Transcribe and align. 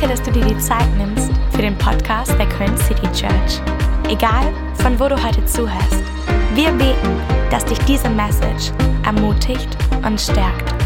Danke, 0.00 0.16
dass 0.16 0.26
du 0.26 0.32
dir 0.32 0.46
die 0.46 0.56
Zeit 0.56 0.88
nimmst 0.96 1.30
für 1.50 1.60
den 1.60 1.76
Podcast 1.76 2.32
der 2.38 2.48
Köln 2.48 2.74
City 2.78 3.06
Church. 3.12 3.60
Egal, 4.08 4.50
von 4.76 4.98
wo 4.98 5.08
du 5.08 5.22
heute 5.22 5.44
zuhörst, 5.44 6.02
wir 6.54 6.70
beten, 6.72 7.20
dass 7.50 7.66
dich 7.66 7.78
diese 7.80 8.08
Message 8.08 8.72
ermutigt 9.04 9.76
und 10.02 10.18
stärkt. 10.18 10.79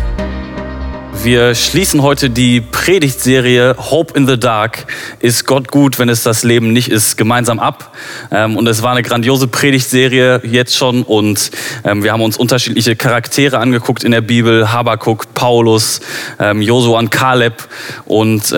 Wir 1.24 1.54
schließen 1.54 2.02
heute 2.02 2.28
die 2.28 2.60
Predigtserie 2.60 3.76
Hope 3.78 4.12
in 4.12 4.28
the 4.28 4.38
Dark. 4.38 4.86
Ist 5.20 5.46
Gott 5.46 5.70
gut, 5.70 5.98
wenn 5.98 6.10
es 6.10 6.22
das 6.22 6.44
Leben 6.44 6.74
nicht 6.74 6.90
ist, 6.90 7.16
gemeinsam 7.16 7.60
ab. 7.60 7.96
Ähm, 8.30 8.58
und 8.58 8.66
es 8.66 8.82
war 8.82 8.90
eine 8.90 9.02
grandiose 9.02 9.48
Predigtserie 9.48 10.42
jetzt 10.44 10.76
schon. 10.76 11.02
Und 11.02 11.50
ähm, 11.82 12.04
wir 12.04 12.12
haben 12.12 12.20
uns 12.20 12.36
unterschiedliche 12.36 12.94
Charaktere 12.94 13.58
angeguckt 13.58 14.04
in 14.04 14.12
der 14.12 14.20
Bibel. 14.20 14.70
Habakuk, 14.70 15.32
Paulus, 15.32 16.02
ähm, 16.38 16.60
Josua 16.60 16.98
und 16.98 17.10
Kaleb. 17.10 17.68
Und 18.04 18.52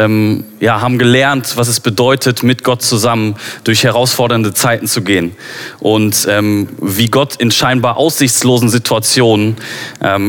ja, 0.60 0.80
haben 0.80 0.98
gelernt, 0.98 1.56
was 1.56 1.68
es 1.68 1.80
bedeutet, 1.80 2.42
mit 2.42 2.64
Gott 2.64 2.82
zusammen 2.82 3.36
durch 3.64 3.84
herausfordernde 3.84 4.54
Zeiten 4.54 4.86
zu 4.86 5.02
gehen. 5.02 5.36
Und 5.80 6.26
wie 6.26 7.08
Gott 7.08 7.36
in 7.36 7.50
scheinbar 7.50 7.96
aussichtslosen 7.96 8.68
Situationen 8.68 9.56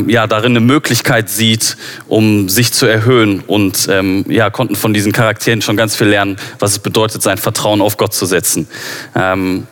ja, 0.06 0.26
darin 0.26 0.52
eine 0.52 0.60
Möglichkeit 0.60 1.28
sieht, 1.30 1.76
um 2.06 2.48
sich 2.48 2.72
zu 2.72 2.86
erhöhen 2.86 3.40
und 3.46 3.88
ähm, 3.90 4.24
ja, 4.28 4.50
konnten 4.50 4.76
von 4.76 4.94
diesen 4.94 5.12
Charakteren 5.12 5.62
schon 5.62 5.76
ganz 5.76 5.96
viel 5.96 6.08
lernen, 6.08 6.36
was 6.58 6.72
es 6.72 6.78
bedeutet, 6.78 7.22
sein 7.22 7.38
Vertrauen 7.38 7.80
auf 7.80 7.96
Gott 7.96 8.14
zu 8.14 8.26
setzen. 8.26 8.68
Ähm, 9.14 9.66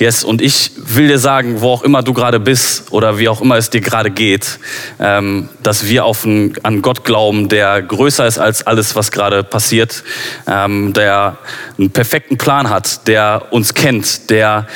Yes, 0.00 0.24
und 0.24 0.40
ich 0.40 0.70
will 0.76 1.08
dir 1.08 1.18
sagen, 1.18 1.60
wo 1.60 1.72
auch 1.72 1.82
immer 1.82 2.02
du 2.02 2.14
gerade 2.14 2.40
bist 2.40 2.90
oder 2.90 3.18
wie 3.18 3.28
auch 3.28 3.42
immer 3.42 3.56
es 3.58 3.68
dir 3.68 3.82
gerade 3.82 4.10
geht, 4.10 4.58
ähm, 4.98 5.50
dass 5.62 5.88
wir 5.88 6.06
auf 6.06 6.24
ein, 6.24 6.54
an 6.62 6.80
Gott 6.80 7.04
glauben, 7.04 7.50
der 7.50 7.82
größer 7.82 8.26
ist 8.26 8.38
als 8.38 8.66
alles, 8.66 8.96
was 8.96 9.12
gerade 9.12 9.44
passiert, 9.44 10.02
ähm, 10.46 10.94
der 10.94 11.36
einen 11.76 11.90
perfekten 11.90 12.38
Plan 12.38 12.70
hat, 12.70 13.06
der 13.08 13.48
uns 13.50 13.74
kennt, 13.74 14.30
der 14.30 14.66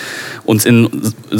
uns 0.44 0.66
in 0.66 0.90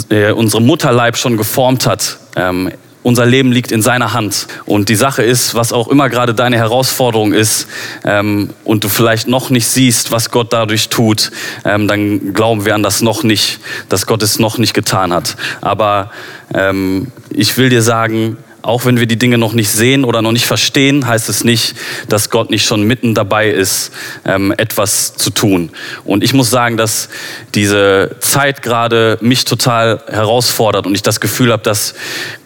äh, 0.09 0.31
unserem 0.31 0.65
Mutterleib 0.65 1.19
schon 1.19 1.37
geformt 1.37 1.87
hat. 1.87 2.17
Ähm, 2.37 2.73
unser 3.05 3.27
Leben 3.27 3.53
liegt 3.53 3.71
in 3.71 3.83
seiner 3.83 4.13
Hand. 4.13 4.49
Und 4.65 4.89
die 4.89 4.97
Sache 4.97 5.23
ist, 5.23 5.55
was 5.55 5.73
auch 5.73 5.87
immer 5.89 6.09
gerade 6.09 6.35
deine 6.35 6.57
Herausforderung 6.57 7.33
ist 7.33 7.69
ähm, 8.05 8.51
und 8.65 8.83
du 8.83 8.89
vielleicht 8.89 9.29
noch 9.29 9.51
nicht 9.51 9.69
siehst, 9.69 10.11
was 10.11 10.31
Gott 10.31 10.53
dadurch 10.53 10.89
tut, 10.89 11.31
ähm, 11.65 11.87
dann 11.87 12.35
glauben 12.35 12.65
wir 12.65 12.75
an 12.75 12.83
das 12.83 13.03
noch 13.03 13.23
nicht, 13.23 13.61
dass 13.89 14.07
Gott 14.07 14.23
es 14.23 14.41
noch 14.41 14.59
nicht 14.59 14.75
getan 14.75 15.13
hat. 15.13 15.37
Aber 15.61 16.11
ähm, 16.53 17.13
ich 17.31 17.57
will 17.59 17.69
dir 17.69 17.83
sagen, 17.83 18.39
auch 18.65 18.87
wenn 18.87 18.99
wir 18.99 19.07
die 19.07 19.19
Dinge 19.19 19.37
noch 19.37 19.53
nicht 19.53 19.69
sehen 19.69 20.05
oder 20.05 20.23
noch 20.23 20.33
nicht 20.33 20.47
verstehen, 20.47 21.07
heißt 21.07 21.29
es 21.29 21.45
nicht, 21.45 21.77
dass 22.09 22.31
Gott 22.31 22.49
nicht 22.51 22.65
schon 22.65 22.83
mitten 22.85 23.15
dabei 23.15 23.51
ist, 23.51 23.93
ähm, 24.25 24.55
etwas 24.57 25.15
zu 25.17 25.29
tun. 25.29 25.71
Und 26.05 26.25
ich 26.25 26.33
muss 26.33 26.49
sagen, 26.49 26.79
dass 26.79 27.11
diese 27.55 28.17
Zeit 28.21 28.63
gerade 28.63 29.19
mich 29.21 29.45
total 29.45 30.03
herausfordert 30.09 30.87
und 30.87 30.95
ich 30.95 31.03
das 31.03 31.21
Gefühl 31.21 31.53
habe, 31.53 31.63
dass 31.63 31.95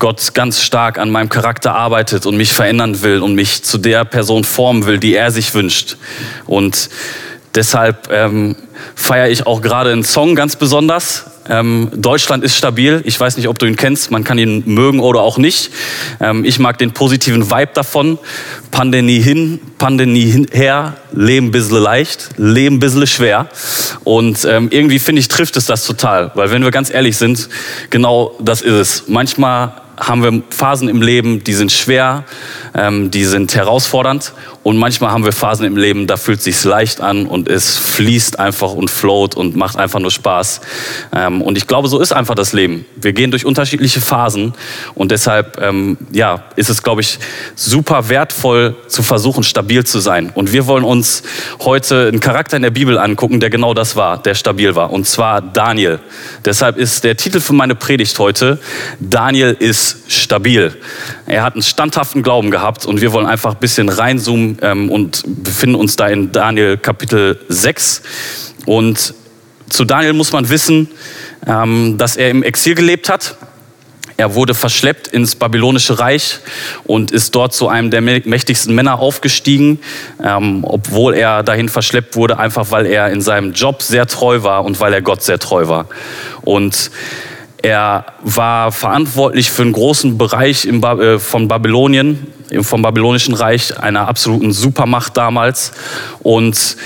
Gott 0.01 0.35
ganz 0.35 0.61
stark 0.61 0.99
an 0.99 1.11
meinem 1.11 1.29
Charakter 1.29 1.77
arbeitet 1.77 2.27
und 2.27 2.37
mich 2.37 2.53
verändern 2.53 3.03
will 3.03 3.23
und 3.23 3.37
mich 3.37 3.63
zu 3.63 3.79
der 3.79 4.05
Person 4.05 4.43
formen 4.43 4.87
will, 4.87 4.99
die 4.99 5.15
er 5.15 5.31
sich 5.31 5.55
wünscht. 5.55 5.99
Und 6.47 6.91
deshalb 7.55 8.11
ähm, 8.13 8.57
feiere 8.95 9.29
ich 9.29 9.47
auch 9.47 9.63
gerade 9.63 9.93
einen 9.93 10.05
Song 10.05 10.35
ganz 10.35 10.57
besonders. 10.57 11.25
Ähm, 11.49 11.91
Deutschland 11.95 12.45
ist 12.45 12.57
stabil. 12.57 13.01
Ich 13.05 13.19
weiß 13.19 13.37
nicht, 13.37 13.49
ob 13.49 13.59
du 13.59 13.67
ihn 13.67 13.77
kennst. 13.77 14.11
Man 14.11 14.23
kann 14.23 14.39
ihn 14.39 14.63
mögen 14.67 15.01
oder 15.01 15.21
auch 15.21 15.39
nicht. 15.39 15.71
Ähm, 16.21 16.45
ich 16.45 16.59
mag 16.59 16.79
den 16.79 16.93
positiven 16.93 17.51
Vibe 17.51 17.71
davon. 17.75 18.19
Pandemie 18.71 19.21
hin, 19.21 19.59
Pandemie 19.79 20.47
her, 20.53 20.97
Leben 21.13 21.51
bisschen 21.51 21.83
leicht, 21.83 22.31
Leben 22.37 22.81
bisschen 22.81 23.07
schwer. 23.07 23.49
Und 24.05 24.45
ähm, 24.45 24.69
irgendwie 24.71 24.99
finde 24.99 25.21
ich, 25.21 25.29
trifft 25.29 25.57
es 25.57 25.67
das 25.67 25.87
total. 25.87 26.31
Weil 26.35 26.51
wenn 26.51 26.63
wir 26.63 26.71
ganz 26.71 26.93
ehrlich 26.93 27.17
sind, 27.17 27.49
genau 27.89 28.37
das 28.41 28.61
ist 28.61 28.73
es. 28.73 29.05
Manchmal 29.09 29.73
haben 29.99 30.23
wir 30.23 30.43
Phasen 30.51 30.89
im 30.89 31.03
Leben, 31.03 31.43
die 31.43 31.55
sind 31.55 31.73
schwer, 31.73 32.25
ähm, 32.75 33.11
die 33.11 33.25
sind 33.25 33.55
herausfordernd 33.55 34.33
und 34.69 34.77
manchmal 34.77 35.13
haben 35.13 35.25
wir 35.25 35.33
Phasen 35.33 35.65
im 35.65 35.79
Leben, 35.79 36.07
da 36.07 36.19
fühlt 36.19 36.41
es 36.41 36.45
sich 36.45 36.63
leicht 36.63 37.01
an 37.01 37.25
und 37.25 37.49
es 37.49 37.79
fließt 37.79 38.39
einfach 38.39 38.75
und 38.75 38.91
float 38.91 39.35
und 39.35 39.57
macht 39.57 39.79
einfach 39.79 39.99
nur 39.99 40.11
Spaß. 40.11 40.61
Ähm, 41.11 41.41
und 41.41 41.57
ich 41.57 41.67
glaube, 41.67 41.89
so 41.89 41.99
ist 42.01 42.13
einfach 42.13 42.35
das 42.35 42.53
Leben. 42.53 42.85
Wir 42.95 43.15
gehen 43.15 43.31
durch 43.31 43.47
unterschiedliche 43.47 44.03
Phasen 44.03 44.53
und 44.95 45.11
deshalb 45.11 45.59
ähm, 45.63 45.97
ja, 46.13 46.45
ist 46.57 46.69
es, 46.69 46.83
glaube 46.83 47.01
ich, 47.01 47.19
super 47.55 48.11
wertvoll 48.11 48.77
zu 48.89 49.03
versuchen, 49.03 49.43
stabil 49.43 49.85
zu 49.85 50.01
sein. 50.01 50.31
Und 50.35 50.53
wir 50.53 50.67
wollen 50.67 50.85
uns 50.85 51.23
heute 51.61 52.09
einen 52.09 52.21
Charakter 52.21 52.59
in 52.59 52.63
der 52.63 52.69
Bibel 52.69 52.99
angucken, 52.99 53.41
der 53.41 53.49
genau 53.49 53.73
das 53.73 53.97
war, 53.97 54.21
der 54.21 54.35
stabil 54.35 54.75
war. 54.75 54.93
Und 54.93 55.07
zwar 55.07 55.41
Daniel. 55.41 55.99
Deshalb 56.45 56.77
ist 56.77 57.05
der 57.05 57.17
Titel 57.17 57.41
für 57.41 57.55
meine 57.55 57.75
Predigt 57.75 58.19
heute, 58.19 58.59
Daniel 59.01 59.57
ist 59.59 60.13
stabil. 60.13 60.77
Er 61.29 61.43
hat 61.43 61.53
einen 61.53 61.63
standhaften 61.63 62.23
Glauben 62.23 62.51
gehabt 62.51 62.87
und 62.87 63.03
wir 63.03 63.13
wollen 63.13 63.27
einfach 63.27 63.53
ein 63.53 63.61
bisschen 63.61 63.91
reinzoomen 63.91 64.57
ähm, 64.63 64.91
und 64.91 65.23
befinden 65.27 65.77
uns 65.77 65.95
da 65.95 66.09
in 66.09 66.33
Daniel 66.33 66.79
Kapitel 66.79 67.39
6. 67.49 68.03
Und 68.65 69.13
zu 69.69 69.85
Daniel 69.85 70.15
muss 70.15 70.33
man 70.33 70.49
wissen, 70.49 70.89
ähm, 71.47 71.99
dass 71.99 72.17
er 72.17 72.31
im 72.31 72.43
Exil 72.43 72.75
gelebt 72.75 73.11
hat. 73.11 73.37
Er 74.17 74.35
wurde 74.35 74.55
verschleppt 74.55 75.09
ins 75.09 75.37
babylonische 75.37 75.99
Reich 75.99 76.39
und 76.85 77.11
ist 77.11 77.35
dort 77.35 77.53
zu 77.53 77.69
einem 77.69 77.91
der 77.91 78.01
mächtigsten 78.01 78.75
Männer 78.75 78.99
aufgestiegen, 78.99 79.81
ähm, 80.25 80.65
obwohl 80.65 81.13
er 81.13 81.43
dahin 81.43 81.69
verschleppt 81.69 82.17
wurde, 82.17 82.39
einfach 82.39 82.71
weil 82.71 82.87
er 82.87 83.11
in 83.11 83.21
seinem 83.21 83.53
Job 83.53 83.83
sehr 83.83 84.07
treu 84.07 84.43
war 84.45 84.65
und 84.65 84.81
weil 84.81 84.95
er 84.95 85.03
Gott 85.03 85.23
sehr 85.23 85.39
treu 85.39 85.69
war. 85.69 85.91
Und 86.41 86.91
er 87.63 88.07
war 88.23 88.71
verantwortlich 88.73 89.51
für 89.51 89.63
einen 89.63 89.73
großen 89.73 90.17
Bereich 90.17 90.65
äh, 90.65 91.19
von 91.19 91.49
Babylonien, 91.49 92.27
vom 92.61 92.83
babylonischen 92.83 93.35
Reich, 93.35 93.79
einer 93.79 94.09
absoluten 94.09 94.53
Supermacht 94.53 95.17
damals 95.17 95.73
und 96.21 96.77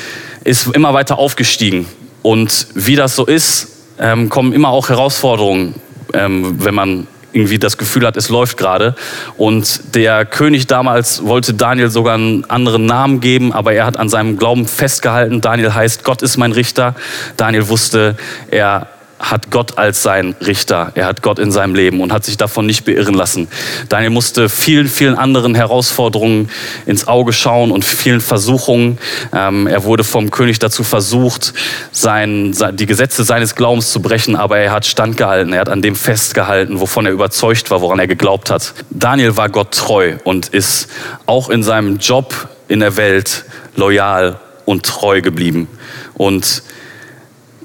ist 0.44 0.66
immer 0.75 0.94
weiter 0.94 1.19
aufgestiegen. 1.19 1.87
Und 2.22 2.69
wie 2.75 2.97
das 2.97 3.16
so 3.16 3.27
ist, 3.27 3.69
ähm, 3.99 4.28
kommen 4.28 4.53
immer 4.53 4.69
auch 4.69 4.88
Herausforderungen, 4.88 5.75
ähm, 6.15 6.65
wenn 6.65 6.75
man 6.75 7.06
irgendwie 7.32 7.59
das 7.59 7.78
Gefühl 7.78 8.06
hat, 8.06 8.16
es 8.16 8.28
läuft 8.28 8.56
gerade. 8.56 8.94
Und 9.37 9.94
der 9.94 10.27
König 10.27 10.66
damals 10.66 11.25
wollte 11.25 11.55
Daniel 11.55 11.91
sogar 11.91 12.15
einen 12.15 12.44
anderen 12.50 12.87
Namen 12.87 13.21
geben, 13.21 13.53
aber 13.53 13.72
er 13.72 13.87
hat 13.87 13.97
an 13.97 14.09
seinem 14.09 14.37
Glauben 14.37 14.66
festgehalten. 14.66 15.41
Daniel 15.41 15.75
heißt, 15.75 16.05
Gott 16.05 16.22
ist 16.22 16.37
mein 16.37 16.53
Richter. 16.53 16.94
Daniel 17.37 17.69
wusste, 17.69 18.16
er 18.50 18.88
hat 19.22 19.53
Gott 19.53 19.78
als 19.78 20.03
sein 20.03 20.34
Richter. 20.44 20.91
Er 20.97 21.06
hat 21.06 21.22
Gott 21.22 21.38
in 21.38 21.53
seinem 21.53 21.77
Leben 21.77 22.00
und 22.00 22.12
hat 22.12 22.25
sich 22.25 22.37
davon 22.37 22.66
nicht 22.66 22.84
beirren 22.84 23.15
lassen. 23.15 23.47
Daniel 23.88 24.10
musste 24.10 24.49
vielen, 24.49 24.88
vielen 24.88 25.15
anderen 25.15 25.55
Herausforderungen 25.55 26.50
ins 26.87 27.06
Auge 27.06 27.32
schauen 27.32 27.71
und 27.71 27.84
vielen 27.84 28.21
Versuchungen. 28.21 28.99
Ähm, 29.32 29.69
er 29.69 29.84
wurde 29.84 30.03
vom 30.03 30.32
König 30.32 30.59
dazu 30.59 30.82
versucht, 30.82 31.55
sein, 31.93 32.55
die 32.72 32.87
Gesetze 32.87 33.22
seines 33.22 33.55
Glaubens 33.55 33.93
zu 33.93 34.03
brechen, 34.03 34.34
aber 34.34 34.59
er 34.59 34.72
hat 34.72 34.84
standgehalten. 34.84 35.53
Er 35.53 35.61
hat 35.61 35.69
an 35.69 35.82
dem 35.82 35.94
festgehalten, 35.94 36.81
wovon 36.81 37.06
er 37.06 37.12
überzeugt 37.12 37.71
war, 37.71 37.81
woran 37.81 38.00
er 38.00 38.09
geglaubt 38.09 38.50
hat. 38.50 38.75
Daniel 38.91 39.37
war 39.37 39.49
Gott 39.49 39.72
treu 39.72 40.16
und 40.25 40.49
ist 40.49 40.88
auch 41.27 41.49
in 41.49 41.62
seinem 41.62 41.99
Job 41.99 42.49
in 42.66 42.81
der 42.81 42.97
Welt 42.97 43.44
loyal 43.77 44.41
und 44.65 44.84
treu 44.84 45.21
geblieben. 45.21 45.69
Und 46.15 46.62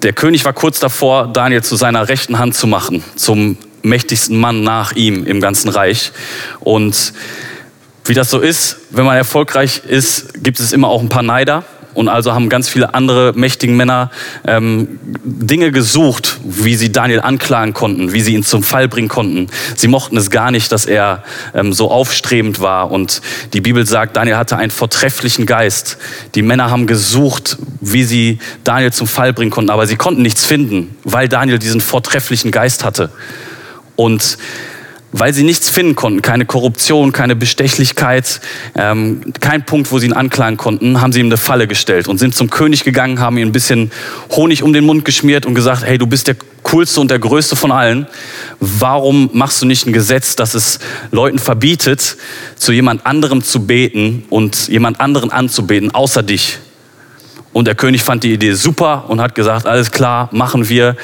der 0.03 0.13
König 0.13 0.45
war 0.45 0.53
kurz 0.53 0.79
davor, 0.79 1.27
Daniel 1.27 1.63
zu 1.63 1.75
seiner 1.75 2.07
rechten 2.07 2.39
Hand 2.39 2.55
zu 2.55 2.67
machen, 2.67 3.03
zum 3.15 3.57
mächtigsten 3.81 4.37
Mann 4.37 4.63
nach 4.63 4.93
ihm 4.93 5.25
im 5.25 5.41
ganzen 5.41 5.69
Reich. 5.69 6.11
Und 6.59 7.13
wie 8.05 8.13
das 8.13 8.29
so 8.29 8.39
ist, 8.39 8.77
wenn 8.91 9.05
man 9.05 9.17
erfolgreich 9.17 9.81
ist, 9.87 10.43
gibt 10.43 10.59
es 10.59 10.71
immer 10.71 10.87
auch 10.87 11.01
ein 11.01 11.09
paar 11.09 11.23
Neider. 11.23 11.63
Und 11.97 12.09
also 12.09 12.35
haben 12.35 12.47
ganz 12.47 12.69
viele 12.69 12.93
andere 12.93 13.33
mächtigen 13.33 13.75
Männer 13.75 14.11
ähm, 14.45 14.99
Dinge 15.23 15.71
gesucht, 15.71 16.37
wie 16.43 16.75
sie 16.75 16.91
Daniel 16.91 17.21
anklagen 17.21 17.73
konnten, 17.73 18.13
wie 18.13 18.21
sie 18.21 18.35
ihn 18.35 18.43
zum 18.43 18.61
Fall 18.61 18.87
bringen 18.87 19.07
konnten. 19.07 19.47
Sie 19.75 19.87
mochten 19.87 20.15
es 20.15 20.29
gar 20.29 20.51
nicht, 20.51 20.71
dass 20.71 20.85
er 20.85 21.23
ähm, 21.55 21.73
so 21.73 21.89
aufstrebend 21.89 22.59
war. 22.59 22.91
Und 22.91 23.23
die 23.53 23.61
Bibel 23.61 23.83
sagt, 23.87 24.15
Daniel 24.15 24.37
hatte 24.37 24.57
einen 24.57 24.69
vortrefflichen 24.69 25.47
Geist. 25.47 25.97
Die 26.35 26.43
Männer 26.43 26.69
haben 26.69 26.85
gesucht, 26.85 27.57
wie 27.81 28.03
sie 28.03 28.37
Daniel 28.63 28.93
zum 28.93 29.07
Fall 29.07 29.33
bringen 29.33 29.49
konnten, 29.49 29.71
aber 29.71 29.87
sie 29.87 29.95
konnten 29.95 30.21
nichts 30.21 30.45
finden, 30.45 30.95
weil 31.03 31.27
Daniel 31.27 31.57
diesen 31.57 31.81
vortrefflichen 31.81 32.51
Geist 32.51 32.83
hatte. 32.83 33.09
Und 33.95 34.37
weil 35.11 35.33
sie 35.33 35.43
nichts 35.43 35.69
finden 35.69 35.95
konnten, 35.95 36.21
keine 36.21 36.45
Korruption, 36.45 37.11
keine 37.11 37.35
Bestechlichkeit, 37.35 38.41
ähm, 38.75 39.21
kein 39.39 39.65
Punkt, 39.65 39.91
wo 39.91 39.99
sie 39.99 40.07
ihn 40.07 40.13
anklagen 40.13 40.57
konnten, 40.57 41.01
haben 41.01 41.13
sie 41.13 41.19
ihm 41.19 41.27
eine 41.27 41.37
Falle 41.37 41.67
gestellt 41.67 42.07
und 42.07 42.17
sind 42.17 42.35
zum 42.35 42.49
König 42.49 42.83
gegangen, 42.83 43.19
haben 43.19 43.37
ihm 43.37 43.47
ein 43.47 43.51
bisschen 43.51 43.91
Honig 44.31 44.63
um 44.63 44.73
den 44.73 44.85
Mund 44.85 45.05
geschmiert 45.05 45.45
und 45.45 45.55
gesagt, 45.55 45.83
hey, 45.83 45.97
du 45.97 46.07
bist 46.07 46.27
der 46.27 46.35
coolste 46.63 46.99
und 46.99 47.09
der 47.09 47.19
größte 47.19 47.55
von 47.55 47.71
allen. 47.71 48.07
Warum 48.59 49.29
machst 49.33 49.61
du 49.61 49.65
nicht 49.65 49.87
ein 49.87 49.93
Gesetz, 49.93 50.35
das 50.35 50.53
es 50.53 50.79
Leuten 51.11 51.39
verbietet, 51.39 52.17
zu 52.57 52.73
jemand 52.73 53.05
anderem 53.05 53.43
zu 53.43 53.65
beten 53.65 54.25
und 54.29 54.67
jemand 54.67 54.99
anderen 54.99 55.31
anzubeten, 55.31 55.93
außer 55.93 56.23
dich? 56.23 56.59
Und 57.53 57.65
der 57.65 57.75
König 57.75 58.03
fand 58.03 58.23
die 58.23 58.33
Idee 58.33 58.53
super 58.53 59.05
und 59.07 59.21
hat 59.21 59.33
gesagt, 59.33 59.65
alles 59.65 59.91
klar, 59.91 60.29
machen 60.33 60.67
wir. 60.67 60.97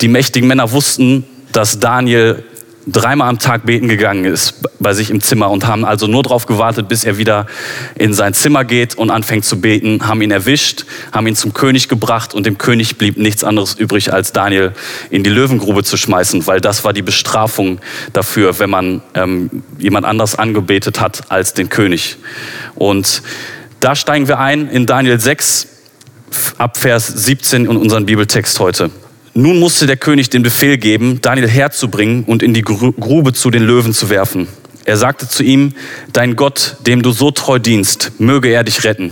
Die 0.00 0.08
mächtigen 0.08 0.48
Männer 0.48 0.70
wussten, 0.70 1.24
dass 1.52 1.80
Daniel 1.80 2.44
dreimal 2.86 3.28
am 3.28 3.38
Tag 3.38 3.64
beten 3.64 3.88
gegangen 3.88 4.24
ist 4.24 4.54
bei 4.80 4.92
sich 4.92 5.10
im 5.10 5.20
Zimmer 5.20 5.50
und 5.50 5.66
haben 5.66 5.84
also 5.84 6.06
nur 6.06 6.22
darauf 6.22 6.46
gewartet, 6.46 6.88
bis 6.88 7.04
er 7.04 7.16
wieder 7.16 7.46
in 7.94 8.12
sein 8.14 8.34
Zimmer 8.34 8.64
geht 8.64 8.96
und 8.96 9.10
anfängt 9.10 9.44
zu 9.44 9.60
beten, 9.60 10.06
haben 10.06 10.20
ihn 10.22 10.30
erwischt, 10.30 10.84
haben 11.12 11.26
ihn 11.26 11.36
zum 11.36 11.52
König 11.52 11.88
gebracht 11.88 12.34
und 12.34 12.44
dem 12.44 12.58
König 12.58 12.98
blieb 12.98 13.16
nichts 13.16 13.44
anderes 13.44 13.74
übrig, 13.74 14.12
als 14.12 14.32
Daniel 14.32 14.72
in 15.10 15.22
die 15.22 15.30
Löwengrube 15.30 15.84
zu 15.84 15.96
schmeißen, 15.96 16.46
weil 16.46 16.60
das 16.60 16.84
war 16.84 16.92
die 16.92 17.02
Bestrafung 17.02 17.80
dafür, 18.12 18.58
wenn 18.58 18.70
man 18.70 19.02
ähm, 19.14 19.62
jemand 19.78 20.04
anders 20.06 20.34
angebetet 20.34 21.00
hat 21.00 21.30
als 21.30 21.54
den 21.54 21.68
König. 21.68 22.16
Und 22.74 23.22
da 23.80 23.94
steigen 23.94 24.28
wir 24.28 24.38
ein 24.38 24.68
in 24.68 24.86
Daniel 24.86 25.20
6 25.20 25.68
ab 26.58 26.76
Vers 26.76 27.06
17 27.06 27.66
in 27.66 27.76
unseren 27.76 28.06
Bibeltext 28.06 28.58
heute. 28.58 28.90
Nun 29.34 29.58
musste 29.58 29.86
der 29.86 29.96
König 29.96 30.28
den 30.28 30.42
Befehl 30.42 30.76
geben, 30.76 31.20
Daniel 31.22 31.48
herzubringen 31.48 32.24
und 32.24 32.42
in 32.42 32.52
die 32.52 32.60
Grube 32.60 33.32
zu 33.32 33.50
den 33.50 33.62
Löwen 33.62 33.94
zu 33.94 34.10
werfen. 34.10 34.46
Er 34.84 34.98
sagte 34.98 35.26
zu 35.26 35.42
ihm, 35.42 35.72
dein 36.12 36.36
Gott, 36.36 36.76
dem 36.86 37.02
du 37.02 37.12
so 37.12 37.30
treu 37.30 37.58
dienst, 37.58 38.12
möge 38.18 38.48
er 38.50 38.62
dich 38.62 38.84
retten. 38.84 39.10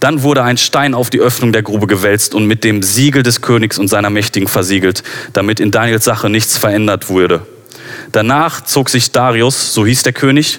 Dann 0.00 0.22
wurde 0.24 0.42
ein 0.42 0.56
Stein 0.56 0.92
auf 0.92 1.08
die 1.08 1.20
Öffnung 1.20 1.52
der 1.52 1.62
Grube 1.62 1.86
gewälzt 1.86 2.34
und 2.34 2.46
mit 2.46 2.64
dem 2.64 2.82
Siegel 2.82 3.22
des 3.22 3.42
Königs 3.42 3.78
und 3.78 3.86
seiner 3.86 4.10
Mächtigen 4.10 4.48
versiegelt, 4.48 5.04
damit 5.34 5.60
in 5.60 5.70
Daniels 5.70 6.04
Sache 6.04 6.28
nichts 6.28 6.58
verändert 6.58 7.08
wurde. 7.08 7.46
Danach 8.10 8.62
zog 8.62 8.90
sich 8.90 9.12
Darius, 9.12 9.72
so 9.72 9.86
hieß 9.86 10.02
der 10.02 10.12
König, 10.12 10.58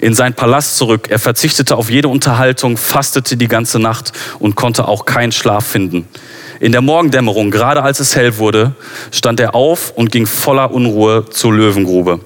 in 0.00 0.12
seinen 0.12 0.34
Palast 0.34 0.76
zurück. 0.76 1.06
Er 1.08 1.18
verzichtete 1.18 1.76
auf 1.76 1.88
jede 1.88 2.08
Unterhaltung, 2.08 2.76
fastete 2.76 3.38
die 3.38 3.48
ganze 3.48 3.78
Nacht 3.78 4.12
und 4.38 4.54
konnte 4.54 4.86
auch 4.86 5.06
keinen 5.06 5.32
Schlaf 5.32 5.66
finden. 5.66 6.06
In 6.60 6.72
der 6.72 6.80
Morgendämmerung, 6.80 7.50
gerade 7.50 7.82
als 7.82 8.00
es 8.00 8.16
hell 8.16 8.38
wurde, 8.38 8.72
stand 9.10 9.40
er 9.40 9.54
auf 9.54 9.92
und 9.92 10.10
ging 10.10 10.26
voller 10.26 10.72
Unruhe 10.72 11.26
zur 11.30 11.54
Löwengrube. 11.54 12.20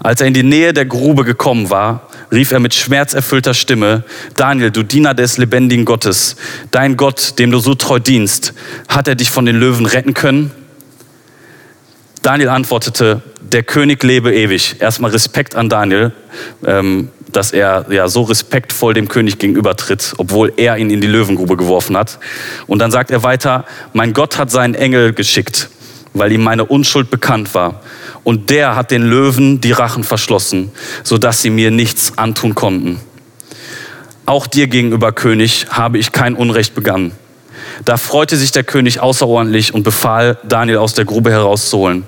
Als 0.00 0.20
er 0.20 0.28
in 0.28 0.34
die 0.34 0.42
Nähe 0.42 0.72
der 0.72 0.84
Grube 0.84 1.24
gekommen 1.24 1.70
war, 1.70 2.08
rief 2.30 2.52
er 2.52 2.60
mit 2.60 2.74
schmerzerfüllter 2.74 3.54
Stimme, 3.54 4.04
Daniel, 4.34 4.70
du 4.70 4.82
Diener 4.82 5.14
des 5.14 5.38
lebendigen 5.38 5.84
Gottes, 5.84 6.36
dein 6.70 6.96
Gott, 6.96 7.38
dem 7.38 7.50
du 7.50 7.58
so 7.58 7.74
treu 7.74 7.98
dienst, 7.98 8.54
hat 8.88 9.08
er 9.08 9.14
dich 9.14 9.30
von 9.30 9.46
den 9.46 9.56
Löwen 9.56 9.86
retten 9.86 10.14
können? 10.14 10.50
Daniel 12.22 12.48
antwortete, 12.48 13.22
der 13.40 13.62
König 13.62 14.02
lebe 14.02 14.34
ewig. 14.34 14.76
Erstmal 14.80 15.12
Respekt 15.12 15.54
an 15.54 15.68
Daniel, 15.68 16.12
ähm, 16.64 17.10
dass 17.36 17.52
er 17.52 17.84
ja 17.90 18.08
so 18.08 18.22
respektvoll 18.22 18.94
dem 18.94 19.08
König 19.08 19.38
gegenübertritt, 19.38 20.14
obwohl 20.16 20.54
er 20.56 20.78
ihn 20.78 20.88
in 20.88 21.02
die 21.02 21.06
Löwengrube 21.06 21.56
geworfen 21.56 21.96
hat. 21.96 22.18
Und 22.66 22.78
dann 22.78 22.90
sagt 22.90 23.10
er 23.10 23.22
weiter, 23.22 23.66
mein 23.92 24.14
Gott 24.14 24.38
hat 24.38 24.50
seinen 24.50 24.74
Engel 24.74 25.12
geschickt, 25.12 25.68
weil 26.14 26.32
ihm 26.32 26.42
meine 26.42 26.64
Unschuld 26.64 27.10
bekannt 27.10 27.54
war. 27.54 27.82
Und 28.24 28.48
der 28.48 28.74
hat 28.74 28.90
den 28.90 29.02
Löwen 29.02 29.60
die 29.60 29.72
Rachen 29.72 30.02
verschlossen, 30.02 30.72
sodass 31.04 31.42
sie 31.42 31.50
mir 31.50 31.70
nichts 31.70 32.16
antun 32.16 32.54
konnten. 32.54 33.00
Auch 34.24 34.46
dir 34.46 34.66
gegenüber, 34.66 35.12
König, 35.12 35.66
habe 35.68 35.98
ich 35.98 36.12
kein 36.12 36.34
Unrecht 36.34 36.74
begangen. 36.74 37.12
Da 37.84 37.98
freute 37.98 38.36
sich 38.36 38.50
der 38.50 38.64
König 38.64 39.00
außerordentlich 39.00 39.74
und 39.74 39.82
befahl, 39.82 40.38
Daniel 40.42 40.78
aus 40.78 40.94
der 40.94 41.04
Grube 41.04 41.30
herauszuholen. 41.30 42.04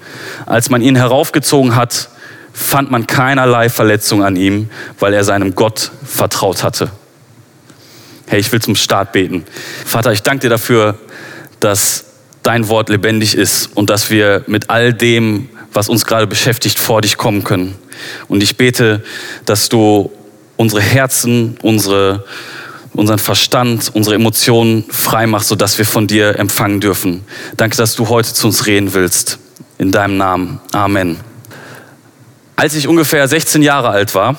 Als 0.46 0.70
man 0.70 0.80
ihn 0.80 0.96
heraufgezogen 0.96 1.76
hat, 1.76 2.08
fand 2.58 2.90
man 2.90 3.06
keinerlei 3.06 3.68
Verletzung 3.68 4.24
an 4.24 4.36
ihm, 4.36 4.68
weil 4.98 5.14
er 5.14 5.24
seinem 5.24 5.54
Gott 5.54 5.92
vertraut 6.04 6.62
hatte. 6.64 6.90
Hey, 8.26 8.40
ich 8.40 8.50
will 8.52 8.60
zum 8.60 8.74
Start 8.74 9.12
beten. 9.12 9.44
Vater, 9.86 10.12
ich 10.12 10.22
danke 10.22 10.42
dir 10.42 10.50
dafür, 10.50 10.98
dass 11.60 12.04
dein 12.42 12.68
Wort 12.68 12.88
lebendig 12.88 13.34
ist 13.34 13.70
und 13.74 13.90
dass 13.90 14.10
wir 14.10 14.42
mit 14.48 14.70
all 14.70 14.92
dem, 14.92 15.48
was 15.72 15.88
uns 15.88 16.04
gerade 16.04 16.26
beschäftigt, 16.26 16.78
vor 16.78 17.00
dich 17.00 17.16
kommen 17.16 17.44
können. 17.44 17.76
Und 18.26 18.42
ich 18.42 18.56
bete, 18.56 19.02
dass 19.46 19.68
du 19.68 20.10
unsere 20.56 20.82
Herzen, 20.82 21.56
unsere, 21.62 22.24
unseren 22.92 23.18
Verstand, 23.18 23.90
unsere 23.94 24.16
Emotionen 24.16 24.84
frei 24.90 25.26
machst, 25.26 25.48
sodass 25.48 25.78
wir 25.78 25.86
von 25.86 26.06
dir 26.06 26.38
empfangen 26.38 26.80
dürfen. 26.80 27.24
Danke, 27.56 27.76
dass 27.76 27.94
du 27.94 28.08
heute 28.08 28.34
zu 28.34 28.48
uns 28.48 28.66
reden 28.66 28.92
willst. 28.94 29.38
In 29.78 29.92
deinem 29.92 30.16
Namen. 30.16 30.60
Amen. 30.72 31.27
Als 32.58 32.74
ich 32.74 32.88
ungefähr 32.88 33.28
16 33.28 33.62
Jahre 33.62 33.90
alt 33.90 34.16
war, 34.16 34.34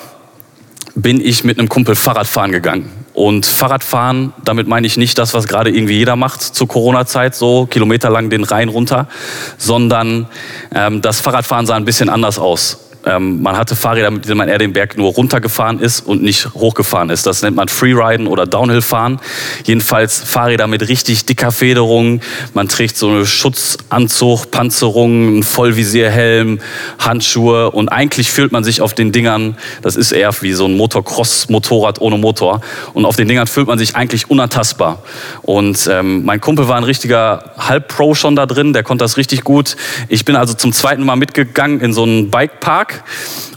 bin 0.94 1.24
ich 1.24 1.42
mit 1.42 1.58
einem 1.58 1.70
Kumpel 1.70 1.94
Fahrradfahren 1.94 2.52
gegangen. 2.52 2.92
Und 3.14 3.46
Fahrradfahren, 3.46 4.34
damit 4.44 4.68
meine 4.68 4.86
ich 4.86 4.98
nicht 4.98 5.16
das, 5.16 5.32
was 5.32 5.48
gerade 5.48 5.70
irgendwie 5.70 5.94
jeder 5.94 6.16
macht 6.16 6.42
zur 6.42 6.68
Corona-Zeit, 6.68 7.34
so 7.34 7.64
kilometerlang 7.64 8.28
den 8.28 8.44
Rhein 8.44 8.68
runter, 8.68 9.08
sondern 9.56 10.28
ähm, 10.74 11.00
das 11.00 11.22
Fahrradfahren 11.22 11.64
sah 11.64 11.76
ein 11.76 11.86
bisschen 11.86 12.10
anders 12.10 12.38
aus. 12.38 12.89
Ähm, 13.06 13.40
man 13.40 13.56
hatte 13.56 13.76
Fahrräder, 13.76 14.10
mit 14.10 14.26
denen 14.26 14.36
man 14.36 14.48
eher 14.48 14.58
den 14.58 14.72
Berg 14.72 14.98
nur 14.98 15.12
runtergefahren 15.12 15.80
ist 15.80 16.00
und 16.06 16.22
nicht 16.22 16.52
hochgefahren 16.54 17.08
ist. 17.08 17.26
Das 17.26 17.42
nennt 17.42 17.56
man 17.56 17.68
Freeriden 17.68 18.26
oder 18.26 18.46
Downhillfahren. 18.46 19.20
Jedenfalls 19.64 20.18
Fahrräder 20.18 20.66
mit 20.66 20.86
richtig 20.88 21.24
dicker 21.24 21.50
Federung. 21.50 22.20
Man 22.52 22.68
trägt 22.68 22.96
so 22.96 23.08
eine 23.08 23.24
Schutzanzug, 23.24 24.50
Panzerung, 24.50 25.28
einen 25.28 25.42
Vollvisierhelm, 25.42 26.60
Handschuhe 26.98 27.70
und 27.70 27.88
eigentlich 27.88 28.30
fühlt 28.30 28.52
man 28.52 28.64
sich 28.64 28.82
auf 28.82 28.92
den 28.92 29.12
Dingern, 29.12 29.56
das 29.80 29.96
ist 29.96 30.12
eher 30.12 30.30
wie 30.42 30.52
so 30.52 30.66
ein 30.66 30.76
Motocross-Motorrad 30.76 32.00
ohne 32.00 32.18
Motor 32.18 32.60
und 32.92 33.06
auf 33.06 33.16
den 33.16 33.28
Dingern 33.28 33.46
fühlt 33.46 33.66
man 33.66 33.78
sich 33.78 33.96
eigentlich 33.96 34.30
unantastbar. 34.30 35.02
Und 35.42 35.88
ähm, 35.90 36.24
mein 36.24 36.40
Kumpel 36.40 36.68
war 36.68 36.76
ein 36.76 36.84
richtiger 36.84 37.52
Halbpro 37.56 38.14
schon 38.14 38.36
da 38.36 38.46
drin, 38.46 38.72
der 38.72 38.82
konnte 38.82 39.04
das 39.04 39.16
richtig 39.16 39.42
gut. 39.44 39.76
Ich 40.08 40.24
bin 40.24 40.36
also 40.36 40.52
zum 40.54 40.72
zweiten 40.72 41.04
Mal 41.04 41.16
mitgegangen 41.16 41.80
in 41.80 41.92
so 41.94 42.02
einen 42.02 42.30
Bikepark 42.30 42.89
Park 42.90 43.04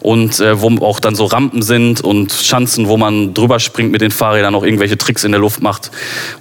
und 0.01 0.39
äh, 0.39 0.59
wo 0.59 0.69
auch 0.85 0.99
dann 0.99 1.15
so 1.15 1.25
Rampen 1.25 1.61
sind 1.61 2.01
und 2.01 2.31
Schanzen, 2.31 2.87
wo 2.87 2.97
man 2.97 3.33
drüber 3.33 3.59
springt 3.59 3.91
mit 3.91 4.01
den 4.01 4.11
Fahrrädern, 4.11 4.53
auch 4.55 4.63
irgendwelche 4.63 4.97
Tricks 4.97 5.23
in 5.23 5.31
der 5.31 5.39
Luft 5.39 5.61
macht. 5.61 5.91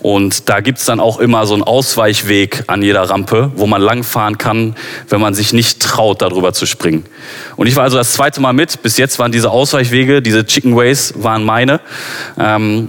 Und 0.00 0.49
da 0.49 0.61
gibt 0.61 0.79
es 0.79 0.85
dann 0.85 1.00
auch 1.00 1.19
immer 1.19 1.47
so 1.47 1.55
einen 1.55 1.62
Ausweichweg 1.62 2.65
an 2.67 2.83
jeder 2.83 3.03
Rampe, 3.03 3.53
wo 3.55 3.67
man 3.67 3.81
langfahren 3.81 4.39
kann, 4.39 4.75
wenn 5.09 5.21
man 5.21 5.35
sich 5.35 5.53
nicht 5.53 5.81
traut, 5.81 6.23
darüber 6.23 6.53
zu 6.53 6.67
springen. 6.67 7.05
Und 7.56 7.67
ich 7.69 7.77
war 7.77 7.85
also 7.85 7.97
das 7.97 8.12
zweite 8.12 8.41
Mal 8.41 8.53
mit. 8.53 8.83
Bis 8.83 8.97
jetzt 8.97 9.19
waren 9.19 9.33
diese 9.33 9.50
Ausweichwege, 9.50 10.23
diese 10.23 10.44
Chicken 10.44 10.77
Ways, 10.77 11.15
waren 11.17 11.44
meine. 11.44 11.81
Ähm, 12.39 12.89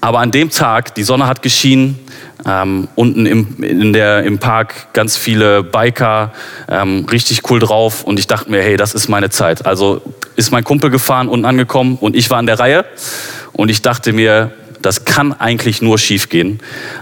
aber 0.00 0.20
an 0.20 0.30
dem 0.30 0.50
Tag, 0.50 0.94
die 0.94 1.02
Sonne 1.02 1.26
hat 1.26 1.42
geschienen, 1.42 1.98
ähm, 2.46 2.88
unten 2.94 3.26
im, 3.26 3.62
in 3.62 3.92
der, 3.92 4.22
im 4.22 4.38
Park 4.38 4.92
ganz 4.92 5.16
viele 5.16 5.62
Biker, 5.62 6.32
ähm, 6.68 7.06
richtig 7.10 7.50
cool 7.50 7.58
drauf. 7.58 8.04
Und 8.04 8.18
ich 8.18 8.26
dachte 8.26 8.50
mir, 8.50 8.62
hey, 8.62 8.76
das 8.76 8.94
ist 8.94 9.08
meine 9.08 9.30
Zeit. 9.30 9.66
Also 9.66 10.02
ist 10.36 10.52
mein 10.52 10.64
Kumpel 10.64 10.90
gefahren, 10.90 11.28
unten 11.28 11.44
angekommen 11.44 11.98
und 12.00 12.14
ich 12.14 12.30
war 12.30 12.38
an 12.38 12.46
der 12.46 12.60
Reihe. 12.60 12.84
Und 13.52 13.70
ich 13.70 13.82
dachte 13.82 14.12
mir, 14.12 14.52
das 14.82 15.04
kann 15.04 15.32
eigentlich 15.32 15.82
nur 15.82 15.98
schief 15.98 16.28
gehen. 16.28 16.60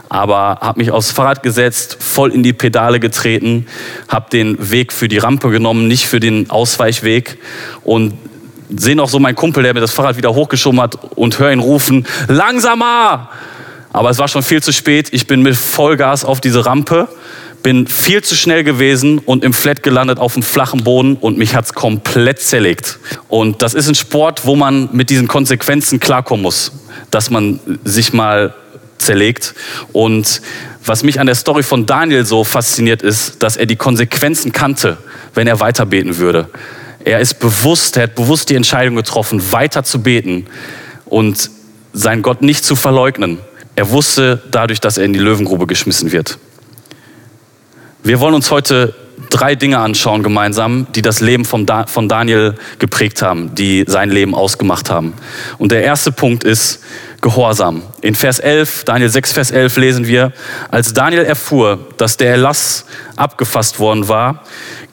Aber 0.08 0.58
habe 0.62 0.78
mich 0.80 0.90
aufs 0.90 1.10
Fahrrad 1.10 1.42
gesetzt, 1.42 1.98
voll 2.00 2.32
in 2.32 2.42
die 2.42 2.54
Pedale 2.54 3.00
getreten, 3.00 3.66
habe 4.08 4.30
den 4.30 4.70
Weg 4.70 4.92
für 4.92 5.08
die 5.08 5.18
Rampe 5.18 5.50
genommen, 5.50 5.86
nicht 5.86 6.06
für 6.06 6.20
den 6.20 6.48
Ausweichweg. 6.48 7.38
Und 7.84 8.14
sehe 8.74 8.96
noch 8.96 9.08
so 9.08 9.18
meinen 9.18 9.36
Kumpel, 9.36 9.62
der 9.62 9.74
mir 9.74 9.80
das 9.80 9.92
Fahrrad 9.92 10.16
wieder 10.16 10.34
hochgeschoben 10.34 10.80
hat 10.80 10.98
und 11.16 11.38
höre 11.38 11.52
ihn 11.52 11.60
rufen, 11.60 12.06
langsamer! 12.28 13.30
Aber 13.92 14.10
es 14.10 14.18
war 14.18 14.28
schon 14.28 14.42
viel 14.42 14.62
zu 14.62 14.72
spät. 14.72 15.08
Ich 15.12 15.26
bin 15.26 15.40
mit 15.40 15.56
Vollgas 15.56 16.24
auf 16.24 16.42
diese 16.42 16.66
Rampe, 16.66 17.08
bin 17.62 17.86
viel 17.86 18.22
zu 18.22 18.34
schnell 18.34 18.62
gewesen 18.62 19.18
und 19.18 19.42
im 19.42 19.54
Flat 19.54 19.82
gelandet 19.82 20.18
auf 20.18 20.34
dem 20.34 20.42
flachen 20.42 20.84
Boden 20.84 21.16
und 21.16 21.38
mich 21.38 21.54
hat's 21.54 21.72
komplett 21.72 22.40
zerlegt. 22.40 22.98
Und 23.28 23.62
das 23.62 23.72
ist 23.72 23.88
ein 23.88 23.94
Sport, 23.94 24.44
wo 24.44 24.54
man 24.54 24.90
mit 24.92 25.08
diesen 25.08 25.28
Konsequenzen 25.28 25.98
klarkommen 25.98 26.42
muss, 26.42 26.72
dass 27.10 27.30
man 27.30 27.58
sich 27.84 28.12
mal 28.12 28.52
zerlegt. 28.98 29.54
Und 29.92 30.42
was 30.84 31.02
mich 31.02 31.18
an 31.18 31.26
der 31.26 31.34
Story 31.34 31.62
von 31.62 31.86
Daniel 31.86 32.24
so 32.24 32.44
fasziniert 32.44 33.02
ist, 33.02 33.42
dass 33.42 33.56
er 33.56 33.66
die 33.66 33.76
Konsequenzen 33.76 34.52
kannte, 34.52 34.98
wenn 35.34 35.46
er 35.46 35.58
weiter 35.58 35.86
beten 35.86 36.18
würde. 36.18 36.48
Er 37.06 37.20
ist 37.20 37.34
bewusst, 37.34 37.96
er 37.96 38.02
hat 38.02 38.16
bewusst 38.16 38.50
die 38.50 38.56
Entscheidung 38.56 38.96
getroffen, 38.96 39.52
weiter 39.52 39.84
zu 39.84 40.02
beten 40.02 40.46
und 41.04 41.52
seinen 41.92 42.20
Gott 42.20 42.42
nicht 42.42 42.64
zu 42.64 42.74
verleugnen. 42.74 43.38
Er 43.76 43.90
wusste 43.90 44.42
dadurch, 44.50 44.80
dass 44.80 44.98
er 44.98 45.04
in 45.04 45.12
die 45.12 45.20
Löwengrube 45.20 45.68
geschmissen 45.68 46.10
wird. 46.10 46.36
Wir 48.02 48.18
wollen 48.18 48.34
uns 48.34 48.50
heute 48.50 48.92
drei 49.30 49.54
Dinge 49.54 49.78
anschauen 49.78 50.24
gemeinsam, 50.24 50.88
die 50.96 51.02
das 51.02 51.20
Leben 51.20 51.44
von, 51.44 51.64
Daniel 51.64 52.56
geprägt 52.80 53.22
haben, 53.22 53.54
die 53.54 53.84
sein 53.86 54.10
Leben 54.10 54.34
ausgemacht 54.34 54.90
haben. 54.90 55.14
Und 55.58 55.70
der 55.70 55.84
erste 55.84 56.10
Punkt 56.10 56.42
ist 56.42 56.82
Gehorsam. 57.26 57.82
In 58.02 58.14
Vers 58.14 58.38
11, 58.38 58.84
Daniel 58.84 59.08
6, 59.10 59.32
Vers 59.32 59.50
11 59.50 59.78
lesen 59.78 60.06
wir, 60.06 60.32
als 60.70 60.92
Daniel 60.92 61.24
erfuhr, 61.24 61.88
dass 61.96 62.16
der 62.16 62.30
Erlass 62.30 62.84
abgefasst 63.16 63.80
worden 63.80 64.06
war, 64.06 64.44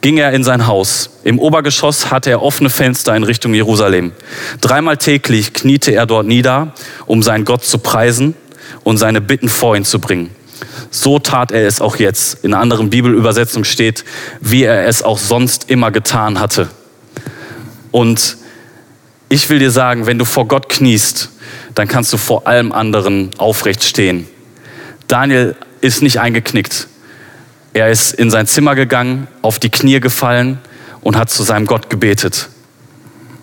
ging 0.02 0.18
er 0.18 0.32
in 0.32 0.44
sein 0.44 0.66
Haus. 0.66 1.12
Im 1.24 1.38
Obergeschoss 1.38 2.10
hatte 2.10 2.32
er 2.32 2.42
offene 2.42 2.72
Fenster 2.72 3.16
in 3.16 3.22
Richtung 3.22 3.54
Jerusalem. 3.54 4.14
Dreimal 4.62 4.98
täglich 4.98 5.54
kniete 5.54 5.92
er 5.92 6.08
dort 6.08 6.26
nieder, 6.26 6.74
um 7.06 7.22
seinen 7.22 7.46
Gott 7.46 7.66
zu 7.66 7.78
preisen 7.78 8.34
und 8.84 8.98
seine 8.98 9.22
Bitten 9.22 9.48
vor 9.48 9.76
ihn 9.78 9.86
zu 9.86 10.00
bringen. 10.00 10.32
So 10.90 11.20
tat 11.20 11.52
er 11.52 11.68
es 11.68 11.82
auch 11.82 11.98
jetzt. 11.98 12.44
In 12.44 12.56
einer 12.56 12.64
anderen 12.64 12.90
Bibelübersetzung 12.90 13.64
steht, 13.64 14.06
wie 14.42 14.64
er 14.64 14.88
es 14.88 15.04
auch 15.04 15.20
sonst 15.20 15.70
immer 15.70 15.92
getan 15.92 16.40
hatte. 16.40 16.70
Und 17.92 18.38
ich 19.34 19.50
will 19.50 19.58
dir 19.58 19.72
sagen, 19.72 20.06
wenn 20.06 20.20
du 20.20 20.26
vor 20.26 20.48
Gott 20.48 20.70
kniest, 20.70 21.32
dann 21.74 21.88
kannst 21.88 22.14
du 22.14 22.18
vor 22.18 22.46
allem 22.46 22.72
anderen 22.72 23.32
aufrecht 23.40 23.84
stehen. 23.84 24.28
Daniel 25.08 25.56
ist 25.82 26.04
nicht 26.04 26.20
eingeknickt. 26.20 26.88
Er 27.74 27.90
ist 27.90 28.14
in 28.14 28.30
sein 28.30 28.46
Zimmer 28.46 28.76
gegangen, 28.76 29.28
auf 29.42 29.58
die 29.58 29.72
Knie 29.72 30.00
gefallen 30.00 30.60
und 31.02 31.18
hat 31.18 31.32
zu 31.32 31.42
seinem 31.42 31.66
Gott 31.66 31.90
gebetet. 31.90 32.50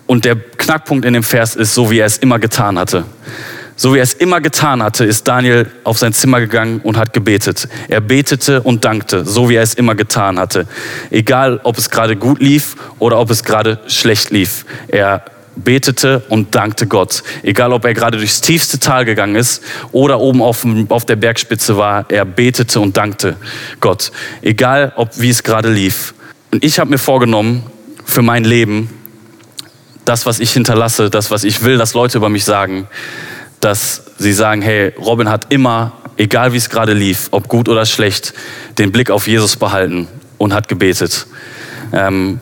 Und 0.07 0.23
der 0.23 0.37
Knackpunkt 0.37 1.03
in 1.03 1.13
dem 1.13 1.23
Vers 1.23 1.57
ist, 1.57 1.73
so 1.73 1.91
wie 1.91 1.99
er 1.99 2.05
es 2.05 2.17
immer 2.17 2.39
getan 2.39 2.79
hatte. 2.79 3.03
So 3.75 3.93
wie 3.93 3.97
er 3.97 4.03
es 4.03 4.13
immer 4.13 4.39
getan 4.39 4.81
hatte, 4.81 5.03
ist 5.03 5.27
Daniel 5.27 5.69
auf 5.83 5.97
sein 5.97 6.13
Zimmer 6.13 6.39
gegangen 6.39 6.79
und 6.81 6.95
hat 6.95 7.11
gebetet. 7.11 7.67
Er 7.89 7.99
betete 7.99 8.61
und 8.61 8.85
dankte, 8.85 9.25
so 9.25 9.49
wie 9.49 9.55
er 9.55 9.63
es 9.63 9.73
immer 9.73 9.95
getan 9.95 10.39
hatte. 10.39 10.67
Egal, 11.09 11.59
ob 11.63 11.77
es 11.77 11.89
gerade 11.89 12.15
gut 12.15 12.39
lief 12.39 12.77
oder 12.99 13.19
ob 13.19 13.29
es 13.29 13.43
gerade 13.43 13.79
schlecht 13.87 14.29
lief. 14.29 14.65
Er 14.87 15.25
betete 15.55 16.23
und 16.29 16.55
dankte 16.55 16.87
Gott. 16.87 17.23
Egal, 17.43 17.73
ob 17.73 17.85
er 17.85 17.93
gerade 17.93 18.17
durchs 18.17 18.41
tiefste 18.41 18.79
Tal 18.79 19.05
gegangen 19.05 19.35
ist 19.35 19.61
oder 19.91 20.19
oben 20.19 20.41
auf, 20.41 20.65
auf 20.89 21.05
der 21.05 21.15
Bergspitze 21.15 21.77
war, 21.77 22.05
er 22.09 22.25
betete 22.25 22.79
und 22.79 22.97
dankte 22.97 23.35
Gott. 23.79 24.11
Egal, 24.41 24.93
ob 24.95 25.19
wie 25.19 25.29
es 25.29 25.43
gerade 25.43 25.69
lief. 25.69 26.13
Und 26.51 26.63
ich 26.63 26.79
habe 26.79 26.89
mir 26.89 26.97
vorgenommen, 26.97 27.63
für 28.05 28.21
mein 28.21 28.43
Leben, 28.43 28.89
das, 30.05 30.25
was 30.25 30.39
ich 30.39 30.51
hinterlasse, 30.51 31.09
das, 31.09 31.31
was 31.31 31.43
ich 31.43 31.63
will, 31.63 31.77
dass 31.77 31.93
Leute 31.93 32.17
über 32.17 32.29
mich 32.29 32.43
sagen, 32.43 32.87
dass 33.59 34.03
sie 34.17 34.33
sagen, 34.33 34.61
hey, 34.61 34.93
Robin 34.97 35.29
hat 35.29 35.53
immer, 35.53 35.93
egal 36.17 36.53
wie 36.53 36.57
es 36.57 36.69
gerade 36.69 36.93
lief, 36.93 37.27
ob 37.31 37.47
gut 37.47 37.69
oder 37.69 37.85
schlecht, 37.85 38.33
den 38.77 38.91
Blick 38.91 39.11
auf 39.11 39.27
Jesus 39.27 39.55
behalten 39.55 40.07
und 40.37 40.53
hat 40.53 40.67
gebetet. 40.67 41.27
Ähm, 41.93 42.39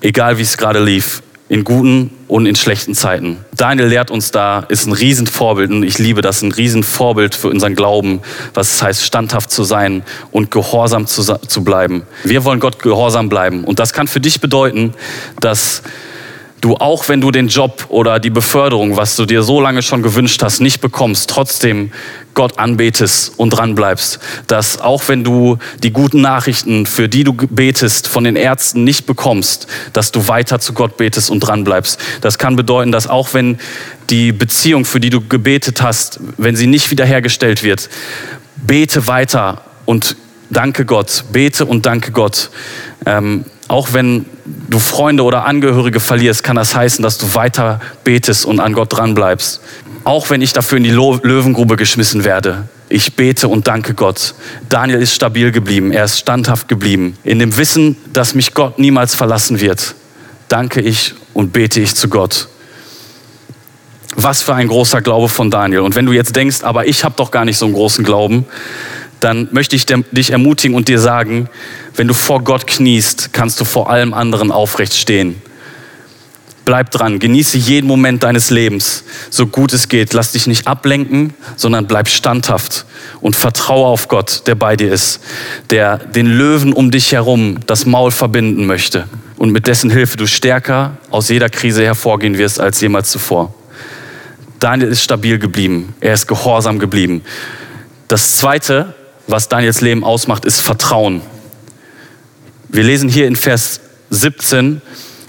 egal 0.00 0.38
wie 0.38 0.42
es 0.42 0.58
gerade 0.58 0.82
lief, 0.82 1.22
in 1.52 1.64
guten 1.64 2.10
und 2.28 2.46
in 2.46 2.56
schlechten 2.56 2.94
Zeiten. 2.94 3.36
Daniel 3.54 3.88
lehrt 3.88 4.10
uns 4.10 4.30
da, 4.30 4.60
ist 4.70 4.86
ein 4.86 4.94
Riesenvorbild 4.94 5.70
und 5.70 5.82
ich 5.82 5.98
liebe 5.98 6.22
das, 6.22 6.40
ein 6.40 6.50
Riesenvorbild 6.50 7.34
für 7.34 7.50
unseren 7.50 7.74
Glauben, 7.74 8.22
was 8.54 8.72
es 8.72 8.82
heißt, 8.82 9.04
standhaft 9.04 9.50
zu 9.50 9.62
sein 9.62 10.02
und 10.30 10.50
gehorsam 10.50 11.06
zu, 11.06 11.22
zu 11.22 11.62
bleiben. 11.62 12.04
Wir 12.24 12.46
wollen 12.46 12.58
Gott 12.58 12.78
gehorsam 12.78 13.28
bleiben 13.28 13.64
und 13.64 13.80
das 13.80 13.92
kann 13.92 14.08
für 14.08 14.18
dich 14.18 14.40
bedeuten, 14.40 14.94
dass 15.40 15.82
du 16.62 16.76
auch 16.76 17.08
wenn 17.08 17.20
du 17.20 17.30
den 17.30 17.48
Job 17.48 17.86
oder 17.88 18.20
die 18.20 18.30
Beförderung, 18.30 18.96
was 18.96 19.16
du 19.16 19.26
dir 19.26 19.42
so 19.42 19.60
lange 19.60 19.82
schon 19.82 20.02
gewünscht 20.02 20.42
hast, 20.42 20.60
nicht 20.60 20.80
bekommst, 20.80 21.28
trotzdem 21.28 21.92
Gott 22.34 22.58
anbetest 22.58 23.36
und 23.36 23.50
dran 23.50 23.74
bleibst. 23.74 24.20
Dass 24.46 24.80
auch 24.80 25.02
wenn 25.08 25.24
du 25.24 25.58
die 25.82 25.92
guten 25.92 26.20
Nachrichten, 26.20 26.86
für 26.86 27.08
die 27.08 27.24
du 27.24 27.34
betest, 27.34 28.06
von 28.06 28.24
den 28.24 28.36
Ärzten 28.36 28.84
nicht 28.84 29.06
bekommst, 29.06 29.66
dass 29.92 30.12
du 30.12 30.28
weiter 30.28 30.60
zu 30.60 30.72
Gott 30.72 30.96
betest 30.96 31.30
und 31.30 31.40
dran 31.40 31.64
bleibst. 31.64 32.00
Das 32.20 32.38
kann 32.38 32.54
bedeuten, 32.54 32.92
dass 32.92 33.08
auch 33.08 33.34
wenn 33.34 33.58
die 34.08 34.30
Beziehung, 34.30 34.84
für 34.84 35.00
die 35.00 35.10
du 35.10 35.20
gebetet 35.20 35.82
hast, 35.82 36.20
wenn 36.38 36.54
sie 36.54 36.68
nicht 36.68 36.92
wiederhergestellt 36.92 37.64
wird, 37.64 37.90
bete 38.56 39.08
weiter 39.08 39.62
und 39.84 40.14
danke 40.48 40.84
Gott, 40.84 41.24
bete 41.32 41.66
und 41.66 41.86
danke 41.86 42.12
Gott. 42.12 42.50
Ähm, 43.04 43.44
auch 43.72 43.94
wenn 43.94 44.26
du 44.68 44.78
Freunde 44.78 45.22
oder 45.22 45.46
Angehörige 45.46 45.98
verlierst, 45.98 46.44
kann 46.44 46.56
das 46.56 46.74
heißen, 46.74 47.02
dass 47.02 47.16
du 47.16 47.34
weiter 47.34 47.80
betest 48.04 48.44
und 48.44 48.60
an 48.60 48.74
Gott 48.74 48.92
dran 48.92 49.14
bleibst. 49.14 49.62
Auch 50.04 50.28
wenn 50.28 50.42
ich 50.42 50.52
dafür 50.52 50.76
in 50.76 50.84
die 50.84 50.90
Löwengrube 50.90 51.76
geschmissen 51.76 52.24
werde. 52.24 52.68
Ich 52.90 53.14
bete 53.14 53.48
und 53.48 53.68
danke 53.68 53.94
Gott. 53.94 54.34
Daniel 54.68 55.00
ist 55.00 55.14
stabil 55.14 55.52
geblieben, 55.52 55.90
er 55.90 56.04
ist 56.04 56.18
standhaft 56.18 56.68
geblieben. 56.68 57.16
In 57.24 57.38
dem 57.38 57.56
Wissen, 57.56 57.96
dass 58.12 58.34
mich 58.34 58.52
Gott 58.52 58.78
niemals 58.78 59.14
verlassen 59.14 59.58
wird, 59.58 59.94
danke 60.48 60.82
ich 60.82 61.14
und 61.32 61.54
bete 61.54 61.80
ich 61.80 61.94
zu 61.94 62.08
Gott. 62.08 62.48
Was 64.16 64.42
für 64.42 64.54
ein 64.54 64.68
großer 64.68 65.00
Glaube 65.00 65.30
von 65.30 65.50
Daniel. 65.50 65.80
Und 65.80 65.94
wenn 65.94 66.04
du 66.04 66.12
jetzt 66.12 66.36
denkst, 66.36 66.62
aber 66.62 66.86
ich 66.86 67.04
habe 67.04 67.14
doch 67.16 67.30
gar 67.30 67.46
nicht 67.46 67.56
so 67.56 67.64
einen 67.64 67.74
großen 67.74 68.04
Glauben, 68.04 68.44
dann 69.24 69.48
möchte 69.52 69.76
ich 69.76 69.86
dich 69.86 70.30
ermutigen 70.30 70.76
und 70.76 70.88
dir 70.88 70.98
sagen, 70.98 71.48
wenn 71.96 72.08
du 72.08 72.14
vor 72.14 72.42
Gott 72.42 72.66
kniest, 72.66 73.32
kannst 73.32 73.60
du 73.60 73.64
vor 73.64 73.90
allem 73.90 74.14
anderen 74.14 74.50
aufrecht 74.50 74.94
stehen. 74.94 75.40
Bleib 76.64 76.92
dran, 76.92 77.18
genieße 77.18 77.58
jeden 77.58 77.88
Moment 77.88 78.22
deines 78.22 78.50
Lebens, 78.50 79.02
so 79.30 79.46
gut 79.48 79.72
es 79.72 79.88
geht. 79.88 80.12
Lass 80.12 80.30
dich 80.32 80.46
nicht 80.46 80.68
ablenken, 80.68 81.34
sondern 81.56 81.88
bleib 81.88 82.08
standhaft 82.08 82.86
und 83.20 83.34
vertraue 83.34 83.86
auf 83.86 84.06
Gott, 84.06 84.42
der 84.46 84.54
bei 84.54 84.76
dir 84.76 84.92
ist, 84.92 85.20
der 85.70 85.98
den 85.98 86.26
Löwen 86.26 86.72
um 86.72 86.92
dich 86.92 87.10
herum 87.12 87.58
das 87.66 87.84
Maul 87.84 88.12
verbinden 88.12 88.66
möchte 88.66 89.08
und 89.38 89.50
mit 89.50 89.66
dessen 89.66 89.90
Hilfe 89.90 90.16
du 90.16 90.26
stärker 90.28 90.98
aus 91.10 91.28
jeder 91.28 91.48
Krise 91.48 91.84
hervorgehen 91.84 92.38
wirst 92.38 92.60
als 92.60 92.80
jemals 92.80 93.10
zuvor. 93.10 93.52
Daniel 94.60 94.90
ist 94.90 95.02
stabil 95.02 95.40
geblieben, 95.40 95.94
er 96.00 96.14
ist 96.14 96.28
gehorsam 96.28 96.78
geblieben. 96.78 97.22
Das 98.06 98.36
Zweite, 98.36 98.94
was 99.32 99.48
Daniels 99.48 99.80
Leben 99.80 100.04
ausmacht, 100.04 100.44
ist 100.44 100.60
Vertrauen. 100.60 101.22
Wir 102.68 102.84
lesen 102.84 103.08
hier 103.08 103.26
in 103.26 103.34
Vers 103.34 103.80
17, 104.10 104.82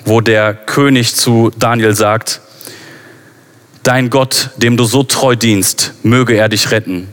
wo 0.04 0.20
der 0.20 0.54
König 0.54 1.16
zu 1.16 1.52
Daniel 1.58 1.96
sagt, 1.96 2.42
Dein 3.82 4.10
Gott, 4.10 4.52
dem 4.58 4.78
du 4.78 4.84
so 4.84 5.04
treu 5.04 5.36
dienst, 5.36 5.94
möge 6.04 6.36
er 6.36 6.50
dich 6.50 6.72
retten. 6.72 7.10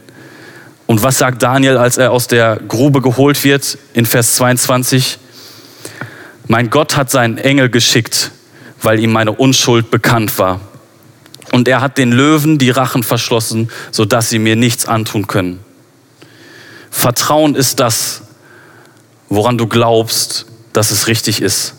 Und 0.86 1.02
was 1.02 1.18
sagt 1.18 1.42
Daniel, 1.42 1.76
als 1.76 1.96
er 1.96 2.10
aus 2.10 2.26
der 2.26 2.56
Grube 2.56 3.00
geholt 3.00 3.42
wird 3.44 3.78
in 3.92 4.04
Vers 4.04 4.34
22? 4.34 5.18
Mein 6.48 6.70
Gott 6.70 6.96
hat 6.96 7.10
seinen 7.10 7.38
Engel 7.38 7.70
geschickt, 7.70 8.32
weil 8.82 8.98
ihm 8.98 9.12
meine 9.12 9.32
Unschuld 9.32 9.92
bekannt 9.92 10.38
war. 10.40 10.60
Und 11.52 11.68
er 11.68 11.80
hat 11.80 11.98
den 11.98 12.10
Löwen 12.10 12.58
die 12.58 12.70
Rachen 12.70 13.04
verschlossen, 13.04 13.70
sodass 13.92 14.28
sie 14.28 14.40
mir 14.40 14.56
nichts 14.56 14.86
antun 14.86 15.28
können. 15.28 15.60
Vertrauen 16.90 17.54
ist 17.54 17.80
das, 17.80 18.22
woran 19.28 19.56
du 19.56 19.66
glaubst, 19.66 20.46
dass 20.72 20.90
es 20.90 21.06
richtig 21.06 21.40
ist. 21.40 21.74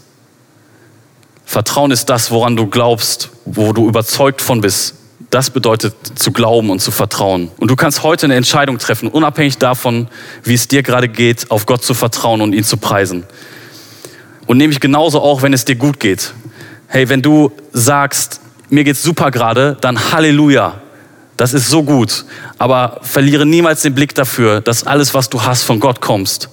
Vertrauen 1.46 1.91
ist 1.91 2.10
das, 2.10 2.32
woran 2.32 2.56
du 2.56 2.68
glaubst, 2.68 3.30
wo 3.46 3.74
du 3.74 3.88
überzeugt 3.88 4.41
von 4.41 4.62
bist. 4.62 4.96
Das 5.30 5.50
bedeutet 5.50 5.96
zu 6.15 6.32
glauben 6.32 6.70
und 6.70 6.80
zu 6.80 6.91
vertrauen. 6.91 7.51
Und 7.58 7.70
du 7.70 7.75
kannst 7.75 8.03
heute 8.03 8.25
eine 8.25 8.36
Entscheidung 8.36 8.77
treffen, 8.77 9.10
unabhängig 9.10 9.58
davon, 9.58 10.08
wie 10.44 10.53
es 10.53 10.68
dir 10.68 10.82
gerade 10.82 11.10
geht, 11.10 11.51
auf 11.51 11.65
Gott 11.65 11.84
zu 11.84 11.94
vertrauen 11.94 12.41
und 12.41 12.53
ihn 12.53 12.63
zu 12.63 12.77
preisen. 12.77 13.25
Und 14.48 14.58
nämlich 14.58 14.80
genauso 14.80 15.22
auch, 15.22 15.41
wenn 15.41 15.53
es 15.53 15.65
dir 15.65 15.75
gut 15.75 16.00
geht. 16.00 16.34
Hey, 16.88 17.10
wenn 17.10 17.22
du 17.22 17.51
sagst, 17.72 18.41
mir 18.70 18.84
geht's 18.84 19.03
super 19.03 19.32
gerade, 19.32 19.77
dann 19.82 20.12
Halleluja. 20.12 20.82
Das 21.41 21.55
ist 21.55 21.69
so 21.69 21.81
gut. 21.81 22.25
Aber 22.60 23.00
verliere 23.01 23.48
niemals 23.48 23.81
den 23.81 23.95
Blick 23.95 24.13
dafür, 24.13 24.62
dass 24.62 24.86
alles, 24.86 25.15
was 25.15 25.27
du 25.27 25.41
hast, 25.41 25.63
von 25.63 25.79
Gott 25.79 26.00
kommst. 26.00 26.50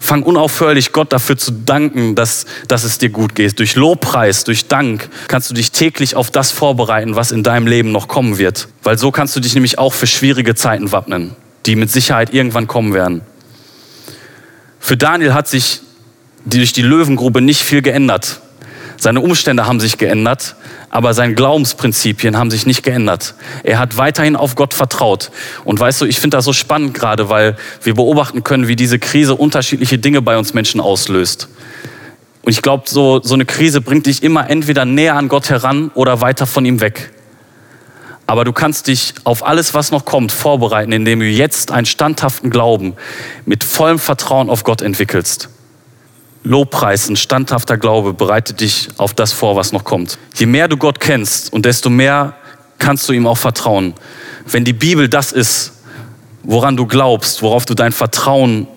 Fang 0.00 0.22
unaufhörlich 0.22 0.92
Gott 0.92 1.12
dafür 1.12 1.36
zu 1.36 1.50
danken, 1.50 2.14
dass, 2.14 2.46
dass 2.66 2.84
es 2.84 2.96
dir 2.96 3.10
gut 3.10 3.34
geht. 3.34 3.58
Durch 3.58 3.76
Lobpreis, 3.76 4.44
durch 4.44 4.68
Dank 4.68 5.10
kannst 5.28 5.50
du 5.50 5.54
dich 5.54 5.70
täglich 5.70 6.16
auf 6.16 6.30
das 6.30 6.50
vorbereiten, 6.50 7.14
was 7.14 7.30
in 7.30 7.42
deinem 7.42 7.66
Leben 7.66 7.92
noch 7.92 8.08
kommen 8.08 8.38
wird. 8.38 8.68
Weil 8.82 8.96
so 8.96 9.10
kannst 9.10 9.36
du 9.36 9.40
dich 9.40 9.52
nämlich 9.52 9.78
auch 9.78 9.92
für 9.92 10.06
schwierige 10.06 10.54
Zeiten 10.54 10.92
wappnen, 10.92 11.36
die 11.66 11.76
mit 11.76 11.90
Sicherheit 11.90 12.32
irgendwann 12.32 12.66
kommen 12.66 12.94
werden. 12.94 13.20
Für 14.80 14.96
Daniel 14.96 15.34
hat 15.34 15.46
sich 15.46 15.82
durch 16.46 16.72
die 16.72 16.80
Löwengrube 16.80 17.42
nicht 17.42 17.60
viel 17.60 17.82
geändert. 17.82 18.40
Seine 18.98 19.20
Umstände 19.20 19.66
haben 19.66 19.80
sich 19.80 19.98
geändert, 19.98 20.56
aber 20.90 21.14
seine 21.14 21.34
Glaubensprinzipien 21.34 22.36
haben 22.36 22.50
sich 22.50 22.66
nicht 22.66 22.82
geändert. 22.82 23.34
Er 23.62 23.78
hat 23.78 23.96
weiterhin 23.96 24.36
auf 24.36 24.54
Gott 24.54 24.74
vertraut. 24.74 25.30
Und 25.64 25.78
weißt 25.78 26.00
du, 26.00 26.06
ich 26.06 26.20
finde 26.20 26.38
das 26.38 26.44
so 26.44 26.52
spannend 26.52 26.94
gerade, 26.94 27.28
weil 27.28 27.56
wir 27.82 27.94
beobachten 27.94 28.44
können, 28.44 28.68
wie 28.68 28.76
diese 28.76 28.98
Krise 28.98 29.34
unterschiedliche 29.34 29.98
Dinge 29.98 30.22
bei 30.22 30.38
uns 30.38 30.54
Menschen 30.54 30.80
auslöst. 30.80 31.48
Und 32.42 32.52
ich 32.52 32.62
glaube, 32.62 32.84
so, 32.86 33.20
so 33.22 33.34
eine 33.34 33.44
Krise 33.44 33.80
bringt 33.80 34.06
dich 34.06 34.22
immer 34.22 34.48
entweder 34.48 34.84
näher 34.84 35.16
an 35.16 35.28
Gott 35.28 35.50
heran 35.50 35.90
oder 35.94 36.20
weiter 36.20 36.46
von 36.46 36.64
ihm 36.64 36.80
weg. 36.80 37.12
Aber 38.26 38.44
du 38.44 38.52
kannst 38.52 38.88
dich 38.88 39.14
auf 39.24 39.46
alles, 39.46 39.74
was 39.74 39.92
noch 39.92 40.04
kommt, 40.04 40.32
vorbereiten, 40.32 40.92
indem 40.92 41.20
du 41.20 41.26
jetzt 41.26 41.70
einen 41.70 41.86
standhaften 41.86 42.50
Glauben 42.50 42.94
mit 43.44 43.62
vollem 43.62 43.98
Vertrauen 43.98 44.50
auf 44.50 44.64
Gott 44.64 44.82
entwickelst. 44.82 45.48
Lobpreis, 46.46 47.08
ein 47.08 47.16
standhafter 47.16 47.76
Glaube 47.76 48.14
bereitet 48.14 48.60
dich 48.60 48.88
auf 48.98 49.14
das 49.14 49.32
vor, 49.32 49.56
was 49.56 49.72
noch 49.72 49.82
kommt. 49.82 50.16
Je 50.36 50.46
mehr 50.46 50.68
du 50.68 50.76
Gott 50.76 51.00
kennst 51.00 51.52
und 51.52 51.66
desto 51.66 51.90
mehr 51.90 52.34
kannst 52.78 53.08
du 53.08 53.12
ihm 53.12 53.26
auch 53.26 53.36
vertrauen. 53.36 53.94
Wenn 54.46 54.64
die 54.64 54.72
Bibel 54.72 55.08
das 55.08 55.32
ist, 55.32 55.72
woran 56.44 56.76
du 56.76 56.86
glaubst, 56.86 57.42
worauf 57.42 57.64
du 57.64 57.74
dein 57.74 57.90
Vertrauen 57.90 58.68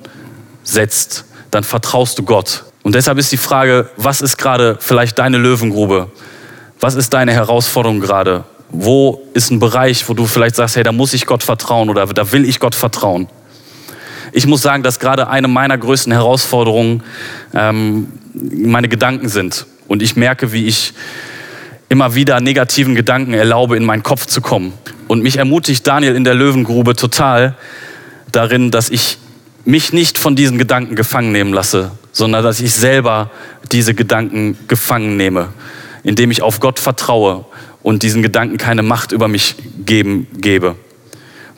setzt, 0.63 1.25
dann 1.51 1.63
vertraust 1.63 2.17
du 2.17 2.23
Gott. 2.23 2.63
Und 2.81 2.95
deshalb 2.95 3.19
ist 3.19 3.31
die 3.31 3.37
Frage, 3.37 3.89
was 3.97 4.21
ist 4.21 4.37
gerade 4.37 4.77
vielleicht 4.79 5.19
deine 5.19 5.37
Löwengrube? 5.37 6.09
Was 6.79 6.95
ist 6.95 7.13
deine 7.13 7.33
Herausforderung 7.33 7.99
gerade? 7.99 8.45
Wo 8.69 9.21
ist 9.33 9.51
ein 9.51 9.59
Bereich, 9.59 10.09
wo 10.09 10.13
du 10.15 10.25
vielleicht 10.25 10.55
sagst, 10.55 10.75
hey, 10.75 10.83
da 10.83 10.91
muss 10.91 11.13
ich 11.13 11.27
Gott 11.27 11.43
vertrauen 11.43 11.89
oder 11.89 12.07
da 12.07 12.31
will 12.31 12.45
ich 12.45 12.59
Gott 12.59 12.73
vertrauen? 12.73 13.27
Ich 14.31 14.45
muss 14.47 14.61
sagen, 14.61 14.83
dass 14.83 14.99
gerade 14.99 15.27
eine 15.27 15.47
meiner 15.47 15.77
größten 15.77 16.11
Herausforderungen 16.11 17.03
ähm, 17.53 18.07
meine 18.33 18.87
Gedanken 18.87 19.29
sind. 19.29 19.65
Und 19.87 20.01
ich 20.01 20.15
merke, 20.15 20.51
wie 20.51 20.67
ich 20.67 20.93
immer 21.89 22.13
wieder 22.13 22.39
negativen 22.39 22.95
Gedanken 22.95 23.33
erlaube, 23.33 23.75
in 23.75 23.83
meinen 23.83 24.03
Kopf 24.03 24.27
zu 24.27 24.41
kommen. 24.41 24.73
Und 25.07 25.23
mich 25.23 25.37
ermutigt 25.37 25.85
Daniel 25.87 26.15
in 26.15 26.23
der 26.23 26.35
Löwengrube 26.35 26.95
total 26.95 27.55
darin, 28.31 28.69
dass 28.69 28.91
ich 28.91 29.17
mich 29.65 29.91
nicht 29.91 30.17
von 30.17 30.35
diesen 30.35 30.57
Gedanken 30.57 30.95
gefangen 30.95 31.31
nehmen 31.31 31.51
lasse, 31.51 31.91
sondern 32.11 32.43
dass 32.43 32.59
ich 32.59 32.73
selber 32.73 33.31
diese 33.71 33.93
Gedanken 33.93 34.57
gefangen 34.67 35.17
nehme, 35.17 35.49
indem 36.03 36.31
ich 36.31 36.41
auf 36.41 36.59
Gott 36.59 36.79
vertraue 36.79 37.45
und 37.81 38.03
diesen 38.03 38.21
Gedanken 38.21 38.57
keine 38.57 38.83
Macht 38.83 39.11
über 39.11 39.27
mich 39.27 39.55
geben, 39.85 40.27
gebe. 40.37 40.75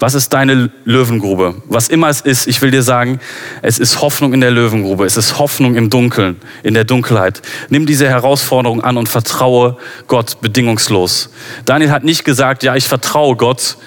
Was 0.01 0.15
ist 0.15 0.33
deine 0.33 0.71
Löwengrube? 0.83 1.61
Was 1.65 1.87
immer 1.87 2.09
es 2.09 2.21
ist, 2.21 2.47
ich 2.47 2.59
will 2.63 2.71
dir 2.71 2.81
sagen, 2.81 3.19
es 3.61 3.77
ist 3.77 4.01
Hoffnung 4.01 4.33
in 4.33 4.41
der 4.41 4.49
Löwengrube. 4.49 5.05
Es 5.05 5.15
ist 5.15 5.37
Hoffnung 5.37 5.75
im 5.75 5.91
Dunkeln, 5.91 6.37
in 6.63 6.73
der 6.73 6.85
Dunkelheit. 6.85 7.43
Nimm 7.69 7.85
diese 7.85 8.09
Herausforderung 8.09 8.81
an 8.81 8.97
und 8.97 9.09
vertraue 9.09 9.77
Gott 10.07 10.41
bedingungslos. 10.41 11.29
Daniel 11.65 11.91
hat 11.91 12.03
nicht 12.03 12.25
gesagt, 12.25 12.63
ja, 12.63 12.75
ich 12.75 12.87
vertraue 12.87 13.35
Gott 13.35 13.77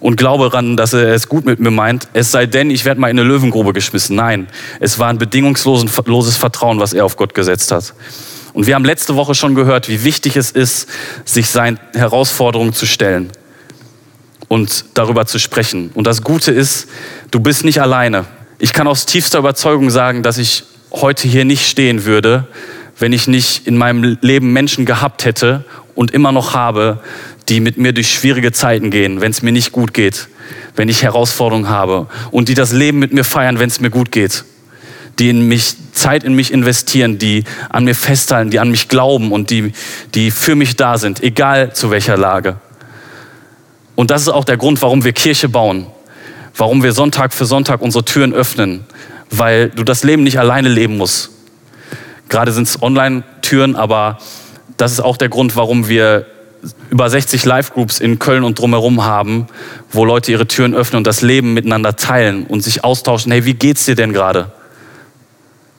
und 0.00 0.16
glaube 0.16 0.44
daran, 0.44 0.78
dass 0.78 0.94
er 0.94 1.12
es 1.12 1.28
gut 1.28 1.44
mit 1.44 1.60
mir 1.60 1.70
meint. 1.70 2.08
Es 2.14 2.32
sei 2.32 2.46
denn, 2.46 2.70
ich 2.70 2.86
werde 2.86 2.98
mal 2.98 3.10
in 3.10 3.18
eine 3.18 3.28
Löwengrube 3.28 3.74
geschmissen. 3.74 4.16
Nein, 4.16 4.48
es 4.80 4.98
war 4.98 5.08
ein 5.08 5.18
bedingungsloses 5.18 6.38
Vertrauen, 6.38 6.80
was 6.80 6.94
er 6.94 7.04
auf 7.04 7.18
Gott 7.18 7.34
gesetzt 7.34 7.72
hat. 7.72 7.92
Und 8.54 8.66
wir 8.66 8.74
haben 8.74 8.86
letzte 8.86 9.16
Woche 9.16 9.34
schon 9.34 9.54
gehört, 9.54 9.90
wie 9.90 10.02
wichtig 10.02 10.38
es 10.38 10.50
ist, 10.50 10.88
sich 11.26 11.50
seinen 11.50 11.78
Herausforderungen 11.92 12.72
zu 12.72 12.86
stellen 12.86 13.30
und 14.48 14.86
darüber 14.94 15.26
zu 15.26 15.38
sprechen. 15.38 15.90
Und 15.94 16.06
das 16.06 16.22
Gute 16.22 16.50
ist, 16.50 16.88
du 17.30 17.40
bist 17.40 17.64
nicht 17.64 17.80
alleine. 17.80 18.24
Ich 18.58 18.72
kann 18.72 18.88
aus 18.88 19.06
tiefster 19.06 19.38
Überzeugung 19.38 19.90
sagen, 19.90 20.22
dass 20.22 20.38
ich 20.38 20.64
heute 20.90 21.28
hier 21.28 21.44
nicht 21.44 21.68
stehen 21.68 22.04
würde, 22.04 22.48
wenn 22.98 23.12
ich 23.12 23.28
nicht 23.28 23.66
in 23.66 23.76
meinem 23.76 24.18
Leben 24.20 24.52
Menschen 24.52 24.84
gehabt 24.84 25.24
hätte 25.24 25.64
und 25.94 26.10
immer 26.10 26.32
noch 26.32 26.54
habe, 26.54 27.00
die 27.48 27.60
mit 27.60 27.78
mir 27.78 27.92
durch 27.92 28.12
schwierige 28.12 28.52
Zeiten 28.52 28.90
gehen, 28.90 29.20
wenn 29.20 29.30
es 29.30 29.42
mir 29.42 29.52
nicht 29.52 29.72
gut 29.72 29.94
geht, 29.94 30.28
wenn 30.76 30.88
ich 30.88 31.02
Herausforderungen 31.02 31.68
habe 31.68 32.08
und 32.30 32.48
die 32.48 32.54
das 32.54 32.72
Leben 32.72 32.98
mit 32.98 33.12
mir 33.12 33.24
feiern, 33.24 33.58
wenn 33.58 33.68
es 33.68 33.80
mir 33.80 33.90
gut 33.90 34.12
geht, 34.12 34.44
die 35.18 35.30
in 35.30 35.46
mich 35.48 35.74
Zeit 35.92 36.24
in 36.24 36.34
mich 36.34 36.52
investieren, 36.52 37.18
die 37.18 37.44
an 37.70 37.84
mir 37.84 37.94
festhalten, 37.94 38.50
die 38.50 38.60
an 38.60 38.70
mich 38.70 38.88
glauben 38.88 39.32
und 39.32 39.50
die 39.50 39.72
die 40.14 40.30
für 40.30 40.54
mich 40.54 40.76
da 40.76 40.98
sind, 40.98 41.22
egal 41.22 41.74
zu 41.74 41.90
welcher 41.90 42.16
Lage. 42.16 42.56
Und 43.98 44.12
das 44.12 44.22
ist 44.22 44.28
auch 44.28 44.44
der 44.44 44.56
Grund, 44.56 44.80
warum 44.80 45.02
wir 45.02 45.12
Kirche 45.12 45.48
bauen, 45.48 45.88
warum 46.54 46.84
wir 46.84 46.92
Sonntag 46.92 47.34
für 47.34 47.46
Sonntag 47.46 47.82
unsere 47.82 48.04
Türen 48.04 48.32
öffnen, 48.32 48.84
weil 49.28 49.70
du 49.70 49.82
das 49.82 50.04
Leben 50.04 50.22
nicht 50.22 50.38
alleine 50.38 50.68
leben 50.68 50.96
musst. 50.96 51.30
Gerade 52.28 52.52
sind 52.52 52.68
es 52.68 52.80
Online-Türen, 52.80 53.74
aber 53.74 54.18
das 54.76 54.92
ist 54.92 55.00
auch 55.00 55.16
der 55.16 55.28
Grund, 55.28 55.56
warum 55.56 55.88
wir 55.88 56.26
über 56.90 57.10
60 57.10 57.44
Live-Groups 57.44 57.98
in 57.98 58.20
Köln 58.20 58.44
und 58.44 58.60
drumherum 58.60 59.02
haben, 59.02 59.48
wo 59.90 60.04
Leute 60.04 60.30
ihre 60.30 60.46
Türen 60.46 60.74
öffnen 60.74 60.98
und 60.98 61.06
das 61.08 61.20
Leben 61.20 61.52
miteinander 61.52 61.96
teilen 61.96 62.46
und 62.46 62.60
sich 62.60 62.84
austauschen. 62.84 63.32
Hey, 63.32 63.46
wie 63.46 63.54
geht's 63.54 63.84
dir 63.84 63.96
denn 63.96 64.12
gerade? 64.12 64.52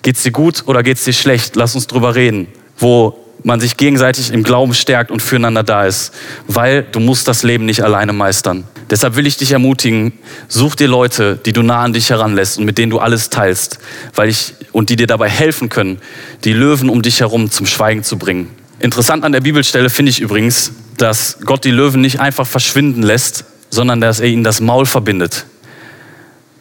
Geht's 0.02 0.24
dir 0.24 0.34
gut 0.34 0.64
oder 0.66 0.84
geht's 0.84 1.06
dir 1.06 1.14
schlecht? 1.14 1.56
Lass 1.56 1.74
uns 1.74 1.88
drüber 1.88 2.16
reden. 2.16 2.50
Wo 2.78 3.18
man 3.44 3.60
sich 3.60 3.78
gegenseitig 3.78 4.32
im 4.32 4.44
Glauben 4.44 4.74
stärkt 4.74 5.12
und 5.12 5.22
füreinander 5.22 5.64
da 5.64 5.86
ist, 5.86 6.14
weil 6.48 6.84
du 6.84 7.00
musst 7.00 7.28
das 7.28 7.44
Leben 7.44 7.66
nicht 7.66 7.82
alleine 7.82 8.14
meistern. 8.14 8.66
Deshalb 8.90 9.16
will 9.16 9.28
ich 9.28 9.38
dich 9.38 9.52
ermutigen, 9.52 10.14
such 10.48 10.76
dir 10.76 10.88
Leute, 10.88 11.40
die 11.46 11.54
du 11.54 11.62
nah 11.62 11.84
an 11.84 11.94
dich 11.94 12.10
heranlässt 12.10 12.58
und 12.58 12.66
mit 12.66 12.78
denen 12.78 12.90
du 12.90 13.00
alles 13.00 13.30
teilst, 13.30 13.80
weil 14.16 14.30
ich 14.30 14.56
und 14.72 14.90
die 14.90 14.96
dir 14.96 15.08
dabei 15.08 15.30
helfen 15.30 15.70
können, 15.70 16.00
die 16.44 16.54
Löwen 16.54 16.90
um 16.90 17.02
dich 17.02 17.22
herum 17.22 17.52
zum 17.52 17.66
Schweigen 17.66 18.04
zu 18.04 18.18
bringen. 18.18 18.50
Interessant 18.80 19.24
an 19.24 19.32
der 19.32 19.42
Bibelstelle 19.42 19.90
finde 19.90 20.12
ich 20.12 20.22
übrigens, 20.22 20.72
dass 20.98 21.38
Gott 21.46 21.66
die 21.66 21.72
Löwen 21.72 22.02
nicht 22.02 22.20
einfach 22.20 22.48
verschwinden 22.48 23.04
lässt, 23.04 23.46
sondern 23.70 24.02
dass 24.02 24.20
er 24.20 24.28
ihnen 24.28 24.44
das 24.44 24.62
Maul 24.62 24.86
verbindet. 24.86 25.46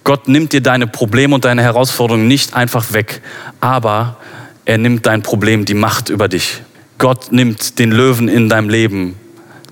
Gott 0.04 0.26
nimmt 0.28 0.52
dir 0.52 0.62
deine 0.62 0.86
Probleme 0.86 1.34
und 1.34 1.44
deine 1.44 1.62
Herausforderungen 1.62 2.28
nicht 2.28 2.54
einfach 2.54 2.92
weg, 2.92 3.20
aber 3.60 4.16
er 4.64 4.78
nimmt 4.78 5.06
dein 5.06 5.22
Problem 5.22 5.64
die 5.64 5.74
Macht 5.74 6.08
über 6.08 6.28
dich. 6.28 6.62
Gott 6.98 7.30
nimmt 7.30 7.78
den 7.78 7.92
Löwen 7.92 8.28
in 8.28 8.48
deinem 8.48 8.68
Leben 8.68 9.14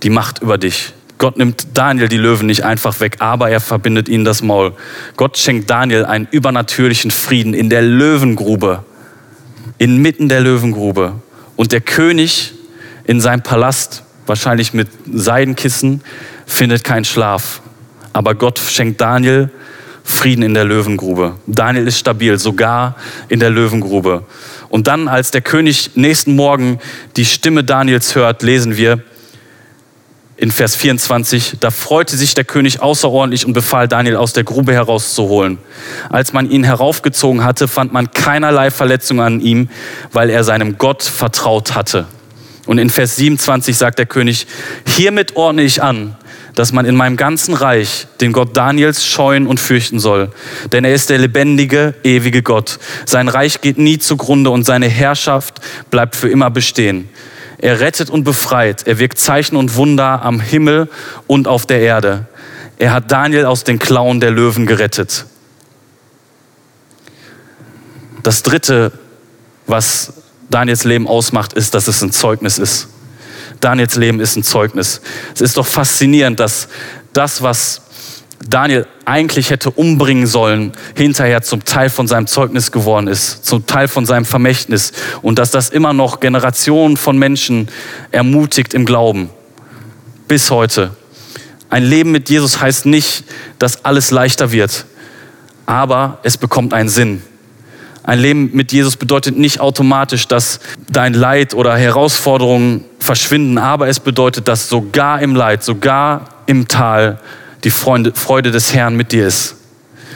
die 0.05 0.11
Macht 0.11 0.43
über 0.43 0.59
dich. 0.59 0.93
Gott 1.19 1.39
nimmt 1.39 1.69
Daniel 1.75 2.09
die 2.09 2.19
Löwen 2.19 2.47
nicht 2.47 2.63
einfach 2.63 3.01
weg, 3.01 3.17
aber 3.19 3.51
er 3.51 3.61
verbindet 3.61 4.09
ihnen 4.09 4.25
das 4.25 4.43
Maul. 4.43 4.75
Gott 5.17 5.37
schenkt 5.37 5.69
Daniel 5.69 6.05
einen 6.05 6.29
übernatürlichen 6.31 7.11
Frieden 7.11 7.55
in 7.55 7.71
der 7.71 7.83
Löwengrube, 7.83 8.85
inmitten 9.79 10.29
der 10.29 10.41
Löwengrube. 10.41 11.15
Und 11.57 11.73
der 11.73 11.81
König 11.81 12.53
in 13.05 13.21
seinem 13.21 13.43
Palast, 13.43 14.05
wahrscheinlich 14.27 14.75
mit 14.75 14.89
Seidenkissen, 15.11 16.03
findet 16.47 16.85
keinen 16.85 17.05
Schlaf. 17.05 17.63
Aber 18.13 18.35
Gott 18.35 18.59
schenkt 18.59 19.01
Daniel 19.01 19.51
Frieden 20.05 20.45
in 20.45 20.55
der 20.55 20.65
Löwengrube. 20.65 21.35
Daniel 21.47 21.89
ist 21.89 21.99
stabil, 21.99 22.39
sogar 22.39 22.95
in 23.29 23.41
der 23.41 23.51
Löwengrube. 23.51 24.23
Und 24.69 24.87
dann, 24.87 25.09
als 25.09 25.31
der 25.31 25.41
König 25.41 25.91
nächsten 25.95 26.35
Morgen 26.35 26.79
die 27.17 27.25
Stimme 27.25 27.65
Daniels 27.65 28.15
hört, 28.15 28.43
lesen 28.43 28.77
wir 28.77 29.03
in 30.39 30.51
Vers 30.51 30.77
24, 30.77 31.57
da 31.61 31.71
freute 31.71 32.15
sich 32.17 32.35
der 32.35 32.45
König 32.45 32.81
außerordentlich 32.81 33.47
und 33.47 33.55
befahl 33.55 33.89
Daniel 33.89 34.17
aus 34.17 34.35
der 34.35 34.45
Grube 34.45 34.75
herauszuholen. 34.75 35.59
Als 36.11 36.35
man 36.35 36.51
ihn 36.51 36.63
heraufgezogen 36.63 37.43
hatte, 37.43 37.69
fand 37.69 37.93
man 37.93 38.11
keinerlei 38.11 38.71
Verletzung 38.71 39.21
an 39.23 39.41
ihm, 39.41 39.71
weil 40.13 40.29
er 40.29 40.45
seinem 40.45 40.77
Gott 40.77 41.03
vertraut 41.03 41.75
hatte. 41.75 42.07
Und 42.67 42.79
in 42.79 42.91
Vers 42.91 43.17
27 43.17 43.77
sagt 43.77 43.99
der 43.99 44.07
König, 44.07 44.47
hiermit 44.87 45.37
ordne 45.37 45.63
ich 45.63 45.83
an, 45.83 46.17
dass 46.57 46.73
man 46.73 46.87
in 46.87 46.97
meinem 46.97 47.17
ganzen 47.17 47.55
Reich 47.55 48.07
den 48.21 48.33
Gott 48.33 48.57
Daniels 48.57 49.05
scheuen 49.05 49.47
und 49.47 49.61
fürchten 49.61 50.01
soll. 50.01 50.31
Denn 50.73 50.85
er 50.85 50.95
ist 50.95 51.11
der 51.11 51.19
lebendige, 51.19 51.95
ewige 52.03 52.43
Gott. 52.43 52.79
Sein 53.05 53.29
Reich 53.29 53.61
geht 53.61 53.77
nie 53.79 53.99
zugrunde 53.99 54.51
und 54.51 54.65
seine 54.65 54.89
Herrschaft 54.89 55.61
bleibt 55.91 56.17
für 56.17 56.31
immer 56.31 56.51
bestehen. 56.51 57.11
Er 57.59 57.81
rettet 57.81 58.09
und 58.09 58.25
befreit. 58.25 58.87
Er 58.87 58.99
wirkt 58.99 59.19
Zeichen 59.19 59.55
und 59.55 59.77
Wunder 59.77 60.23
am 60.23 60.41
Himmel 60.41 60.89
und 61.27 61.47
auf 61.47 61.67
der 61.67 61.81
Erde. 61.81 62.27
Er 62.79 62.93
hat 62.93 63.13
Daniel 63.13 63.45
aus 63.45 63.63
den 63.65 63.79
Klauen 63.79 64.21
der 64.21 64.31
Löwen 64.31 64.65
gerettet. 64.65 65.27
Das 68.23 68.43
dritte, 68.43 68.93
was 69.67 70.15
Daniels 70.49 70.85
Leben 70.85 71.07
ausmacht, 71.07 71.53
ist, 71.53 71.75
dass 71.75 71.87
es 71.87 72.01
ein 72.03 72.13
Zeugnis 72.13 72.59
ist. 72.59 72.89
Daniels 73.61 73.97
Leben 73.97 74.21
ist 74.21 74.37
ein 74.37 74.43
Zeugnis. 74.43 75.01
Es 75.35 75.41
ist 75.41 75.57
doch 75.57 75.67
faszinierend, 75.67 76.41
dass 76.41 76.69
das, 77.13 77.43
was 77.43 77.83
Daniel 78.49 78.87
eigentlich 79.05 79.51
hätte 79.51 79.71
umbringen 79.71 80.27
sollen, 80.27 80.73
hinterher 80.95 81.43
zum 81.43 81.65
Teil 81.65 81.91
von 81.91 82.07
seinem 82.07 82.27
Zeugnis 82.27 82.71
geworden 82.71 83.09
ist, 83.09 83.45
zum 83.45 83.67
Teil 83.67 83.89
von 83.89 84.05
seinem 84.05 84.25
Vermächtnis 84.25 84.93
und 85.23 85.39
dass 85.39 85.51
das 85.51 85.71
immer 85.71 85.93
noch 85.93 86.21
Generationen 86.21 86.97
von 86.97 87.19
Menschen 87.19 87.69
ermutigt 88.13 88.75
im 88.75 88.85
Glauben. 88.85 89.31
Bis 90.29 90.51
heute. 90.51 90.91
Ein 91.71 91.85
Leben 91.85 92.13
mit 92.13 92.31
Jesus 92.31 92.61
heißt 92.61 92.87
nicht, 92.87 93.25
dass 93.59 93.85
alles 93.85 94.11
leichter 94.11 94.53
wird, 94.53 94.87
aber 95.65 96.19
es 96.23 96.37
bekommt 96.37 96.75
einen 96.75 96.89
Sinn. 96.89 97.23
Ein 98.07 98.21
Leben 98.21 98.51
mit 98.53 98.71
Jesus 98.71 98.97
bedeutet 98.97 99.37
nicht 99.37 99.59
automatisch, 99.59 100.29
dass 100.29 100.61
dein 100.89 101.13
Leid 101.13 101.55
oder 101.55 101.77
Herausforderungen 101.77 102.85
verschwinden, 103.01 103.59
aber 103.59 103.89
es 103.89 103.99
bedeutet, 103.99 104.47
dass 104.47 104.69
sogar 104.69 105.21
im 105.21 105.35
Leid, 105.35 105.65
sogar 105.65 106.29
im 106.47 106.69
Tal 106.69 107.19
die 107.65 107.71
Freude, 107.71 108.53
des 108.53 108.73
Herrn 108.73 108.97
mit 108.97 109.11
dir 109.11 109.27
ist. 109.27 109.57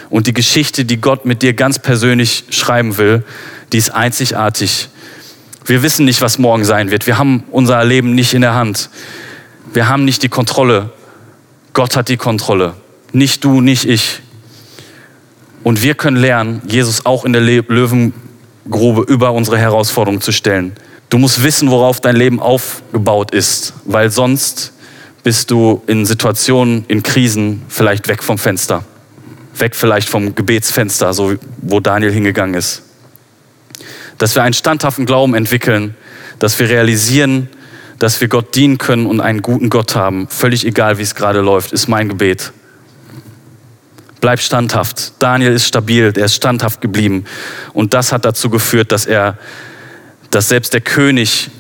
Und 0.09 0.29
die 0.29 0.33
Geschichte, 0.33 0.85
die 0.85 1.01
Gott 1.01 1.27
mit 1.27 1.43
dir 1.43 1.53
ganz 1.53 1.81
persönlich 1.81 2.45
schreiben 2.51 2.97
will, 2.97 3.25
die 3.73 3.79
ist 3.79 3.91
einzigartig. 3.91 4.89
Wir 5.65 5.83
wissen 5.83 6.05
nicht, 6.05 6.21
was 6.21 6.39
morgen 6.39 6.65
sein 6.65 6.93
wird. 6.93 7.09
Wir 7.09 7.19
haben 7.19 7.43
unser 7.51 7.85
Leben 7.85 8.15
nicht 8.15 8.35
in 8.35 8.43
der 8.43 8.55
Hand. 8.55 8.89
Wir 9.73 9.89
haben 9.89 10.05
nicht 10.05 10.23
die 10.23 10.29
Kontrolle. 10.29 10.91
Gott 11.73 11.97
hat 11.97 12.09
die 12.09 12.17
Kontrolle. 12.17 12.75
Nicht 13.13 13.43
du, 13.43 13.61
nicht 13.61 13.85
ich. 13.85 14.21
Und 15.63 15.83
wir 15.83 15.95
können 15.95 16.17
lernen, 16.17 16.63
Jesus 16.67 17.05
auch 17.05 17.25
in 17.25 17.33
der 17.33 17.43
Löwengrube 17.43 19.03
über 19.07 19.33
unsere 19.33 19.59
Herausforderungen 19.59 20.21
zu 20.21 20.33
stellen. 20.33 20.73
Du 21.11 21.19
musst 21.19 21.43
wissen, 21.43 21.71
worauf 21.71 22.01
dein 22.01 22.17
Leben 22.17 22.41
aufgebaut 22.41 23.33
ist, 23.33 23.75
weil 23.85 24.11
sonst 24.11 24.73
bist 25.23 25.51
du 25.51 25.83
in 25.87 26.07
Situationen, 26.07 26.85
in 26.89 27.03
Krisen 27.03 27.63
vielleicht 27.69 28.09
weg 28.09 28.23
vom 28.23 28.39
Fenster. 28.39 28.85
Weg 29.55 29.77
vielleicht 29.77 30.09
vom 30.09 30.35
Gebetsfenster, 30.35 31.13
so 31.13 31.35
wo 31.59 31.81
Daniel 31.81 32.13
hingegangen 32.13 32.55
ist. 32.55 32.83
Dass 34.19 34.35
wir 34.35 34.43
einen 34.43 34.55
standhaften 34.55 35.05
Glauben 35.05 35.35
entwickeln, 35.35 35.95
dass 36.39 36.59
wir 36.59 36.69
realisieren, 36.69 37.49
dass 37.99 38.21
wir 38.21 38.29
Gott 38.29 38.55
dienen 38.55 38.79
können 38.79 39.07
und 39.07 39.21
einen 39.21 39.43
guten 39.43 39.69
Gott 39.69 39.95
haben, 39.95 40.27
völlig 40.29 40.65
egal, 40.65 40.97
wie 40.99 41.03
es 41.03 41.15
gerade 41.15 41.41
läuft, 41.41 41.73
ist 41.73 41.89
mein 41.89 42.09
Gebet. 42.09 42.53
Bleib 44.21 44.41
standhaft. 44.41 45.13
Daniel 45.19 45.53
ist 45.53 45.67
stabil, 45.67 46.13
er 46.15 46.27
ist 46.27 46.35
standhaft 46.35 46.81
geblieben. 46.81 47.25
Und 47.73 47.95
das 47.95 48.13
hat 48.13 48.25
dazu 48.25 48.51
geführt, 48.51 48.93
dass 48.93 49.07
er, 49.07 49.39
dass 50.31 50.49
selbst 50.49 50.75
der 50.75 50.83
König 50.83 51.51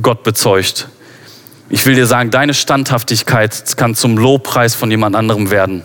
Gott 0.00 0.22
bezeugt. 0.22 0.88
Ich 1.68 1.86
will 1.86 1.94
dir 1.94 2.06
sagen, 2.06 2.30
deine 2.30 2.52
Standhaftigkeit 2.52 3.76
kann 3.76 3.94
zum 3.94 4.18
Lobpreis 4.18 4.74
von 4.74 4.90
jemand 4.90 5.16
anderem 5.16 5.50
werden. 5.50 5.84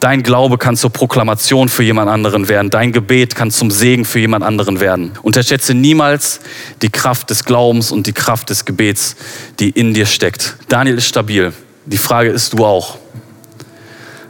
Dein 0.00 0.22
Glaube 0.22 0.58
kann 0.58 0.76
zur 0.76 0.90
Proklamation 0.90 1.68
für 1.68 1.82
jemand 1.82 2.10
anderen 2.10 2.48
werden. 2.48 2.68
Dein 2.70 2.92
Gebet 2.92 3.34
kann 3.34 3.50
zum 3.50 3.70
Segen 3.70 4.04
für 4.04 4.18
jemand 4.18 4.44
anderen 4.44 4.78
werden. 4.78 5.12
Unterschätze 5.22 5.72
niemals 5.72 6.40
die 6.82 6.90
Kraft 6.90 7.30
des 7.30 7.44
Glaubens 7.44 7.90
und 7.90 8.06
die 8.06 8.12
Kraft 8.12 8.50
des 8.50 8.64
Gebets, 8.64 9.16
die 9.60 9.70
in 9.70 9.94
dir 9.94 10.06
steckt. 10.06 10.56
Daniel 10.68 10.98
ist 10.98 11.06
stabil. 11.06 11.52
Die 11.86 11.96
Frage 11.96 12.30
ist 12.30 12.52
du 12.52 12.64
auch. 12.64 12.98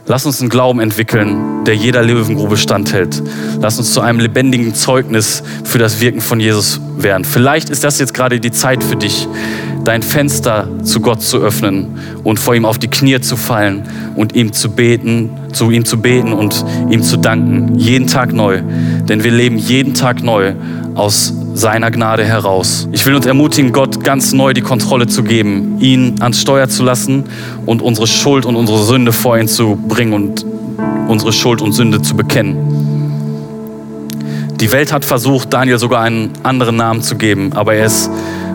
Lass 0.07 0.25
uns 0.27 0.39
einen 0.39 0.49
Glauben 0.49 0.79
entwickeln, 0.81 1.63
der 1.65 1.75
jeder 1.75 2.03
Löwengrube 2.03 2.57
standhält. 2.57 3.23
Lass 3.59 3.79
uns 3.79 3.91
zu 3.91 4.01
einem 4.01 4.19
lebendigen 4.19 4.75
Zeugnis 4.75 5.41
für 5.63 5.79
das 5.79 5.99
Wirken 5.99 6.21
von 6.21 6.39
Jesus 6.39 6.79
werden. 6.95 7.23
Vielleicht 7.23 7.71
ist 7.71 7.83
das 7.83 7.97
jetzt 7.97 8.13
gerade 8.13 8.39
die 8.39 8.51
Zeit 8.51 8.83
für 8.83 8.97
dich, 8.97 9.27
dein 9.83 10.03
Fenster 10.03 10.69
zu 10.83 10.99
Gott 10.99 11.23
zu 11.23 11.37
öffnen 11.37 11.97
und 12.23 12.39
vor 12.39 12.53
ihm 12.53 12.65
auf 12.65 12.77
die 12.77 12.87
Knie 12.87 13.19
zu 13.19 13.35
fallen 13.35 13.83
und 14.15 14.35
ihm 14.35 14.53
zu 14.53 14.69
beten, 14.69 15.31
zu 15.53 15.71
ihm 15.71 15.85
zu 15.85 15.99
beten 15.99 16.33
und 16.33 16.63
ihm 16.91 17.01
zu 17.01 17.17
danken. 17.17 17.73
Jeden 17.79 18.05
Tag 18.05 18.31
neu. 18.31 18.61
Denn 19.09 19.23
wir 19.23 19.31
leben 19.31 19.57
jeden 19.57 19.95
Tag 19.95 20.21
neu 20.21 20.53
aus 20.93 21.33
seiner 21.55 21.89
Gnade 21.89 22.25
heraus. 22.25 22.87
Ich 22.91 23.05
will 23.05 23.15
uns 23.15 23.25
ermutigen, 23.25 23.71
Gott 23.71 24.03
ganz 24.03 24.33
neu 24.33 24.53
die 24.53 24.61
Kontrolle 24.61 25.07
zu 25.07 25.23
geben, 25.23 25.77
ihn 25.79 26.15
ans 26.19 26.41
Steuer 26.41 26.67
zu 26.67 26.83
lassen 26.83 27.23
und 27.65 27.81
unsere 27.81 28.07
Schuld 28.07 28.45
und 28.45 28.57
unsere 28.57 28.83
Sünde 28.83 29.13
vor 29.13 29.37
ihn 29.39 29.47
zu 29.47 29.77
bringen 29.87 30.13
und 30.13 30.45
unsere 31.07 31.31
Schuld 31.31 31.61
und 31.61 31.71
Sünde 31.71 32.01
zu 32.01 32.15
bekennen. 32.15 32.57
Die 34.59 34.71
Welt 34.71 34.91
hat 34.91 35.05
versucht, 35.05 35.53
Daniel 35.53 35.79
sogar 35.79 36.01
einen 36.01 36.31
anderen 36.43 36.75
Namen 36.75 37.01
zu 37.01 37.15
geben, 37.15 37.53
aber 37.53 37.75
er 37.75 37.85
ist 37.85 38.09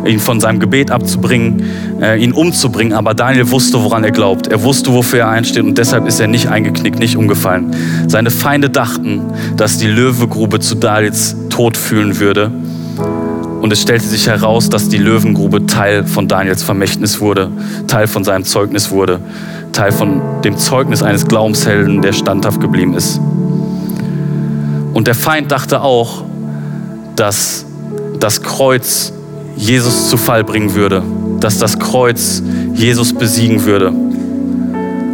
ihn 0.06 0.18
von 0.18 0.40
seinem 0.40 0.60
Gebet 0.60 0.90
abzubringen, 0.90 1.62
äh, 2.00 2.22
ihn 2.22 2.32
umzubringen. 2.32 2.92
Aber 2.92 3.14
Daniel 3.14 3.50
wusste, 3.50 3.82
woran 3.82 4.04
er 4.04 4.10
glaubt. 4.10 4.46
Er 4.46 4.62
wusste, 4.62 4.92
wofür 4.92 5.20
er 5.20 5.28
einsteht 5.28 5.62
und 5.62 5.76
deshalb 5.76 6.06
ist 6.06 6.20
er 6.20 6.26
nicht 6.26 6.48
eingeknickt, 6.48 6.98
nicht 6.98 7.16
umgefallen. 7.16 7.74
Seine 8.08 8.30
Feinde 8.30 8.70
dachten, 8.70 9.22
dass 9.56 9.78
die 9.78 9.88
Löwegrube 9.88 10.60
zu 10.60 10.74
Daniels 10.74 11.36
Tod 11.50 11.76
fühlen 11.76 12.18
würde. 12.18 12.50
Und 13.60 13.72
es 13.72 13.82
stellte 13.82 14.06
sich 14.06 14.26
heraus, 14.26 14.70
dass 14.70 14.88
die 14.88 14.98
Löwengrube 14.98 15.66
Teil 15.66 16.04
von 16.04 16.28
Daniels 16.28 16.62
Vermächtnis 16.62 17.20
wurde, 17.20 17.50
Teil 17.86 18.06
von 18.06 18.24
seinem 18.24 18.44
Zeugnis 18.44 18.90
wurde, 18.90 19.20
Teil 19.72 19.92
von 19.92 20.20
dem 20.42 20.56
Zeugnis 20.56 21.02
eines 21.02 21.26
Glaubenshelden, 21.26 22.00
der 22.00 22.12
standhaft 22.12 22.60
geblieben 22.60 22.94
ist. 22.94 23.20
Und 24.94 25.06
der 25.06 25.14
Feind 25.14 25.52
dachte 25.52 25.82
auch, 25.82 26.24
dass 27.16 27.66
das 28.18 28.42
Kreuz 28.42 29.12
Jesus 29.56 30.08
zu 30.08 30.16
Fall 30.16 30.42
bringen 30.42 30.74
würde, 30.74 31.02
dass 31.40 31.58
das 31.58 31.78
Kreuz 31.78 32.42
Jesus 32.74 33.12
besiegen 33.12 33.64
würde. 33.64 33.92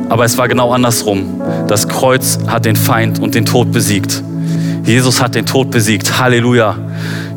Aber 0.08 0.24
es 0.24 0.38
war 0.38 0.46
genau 0.46 0.72
andersrum. 0.72 1.42
Das 1.66 1.88
Kreuz 1.88 2.38
hat 2.46 2.64
den 2.64 2.76
Feind 2.76 3.18
und 3.18 3.34
den 3.34 3.44
Tod 3.44 3.72
besiegt. 3.72 4.22
Jesus 4.84 5.20
hat 5.20 5.34
den 5.34 5.46
Tod 5.46 5.72
besiegt. 5.72 6.20
Halleluja. 6.20 6.76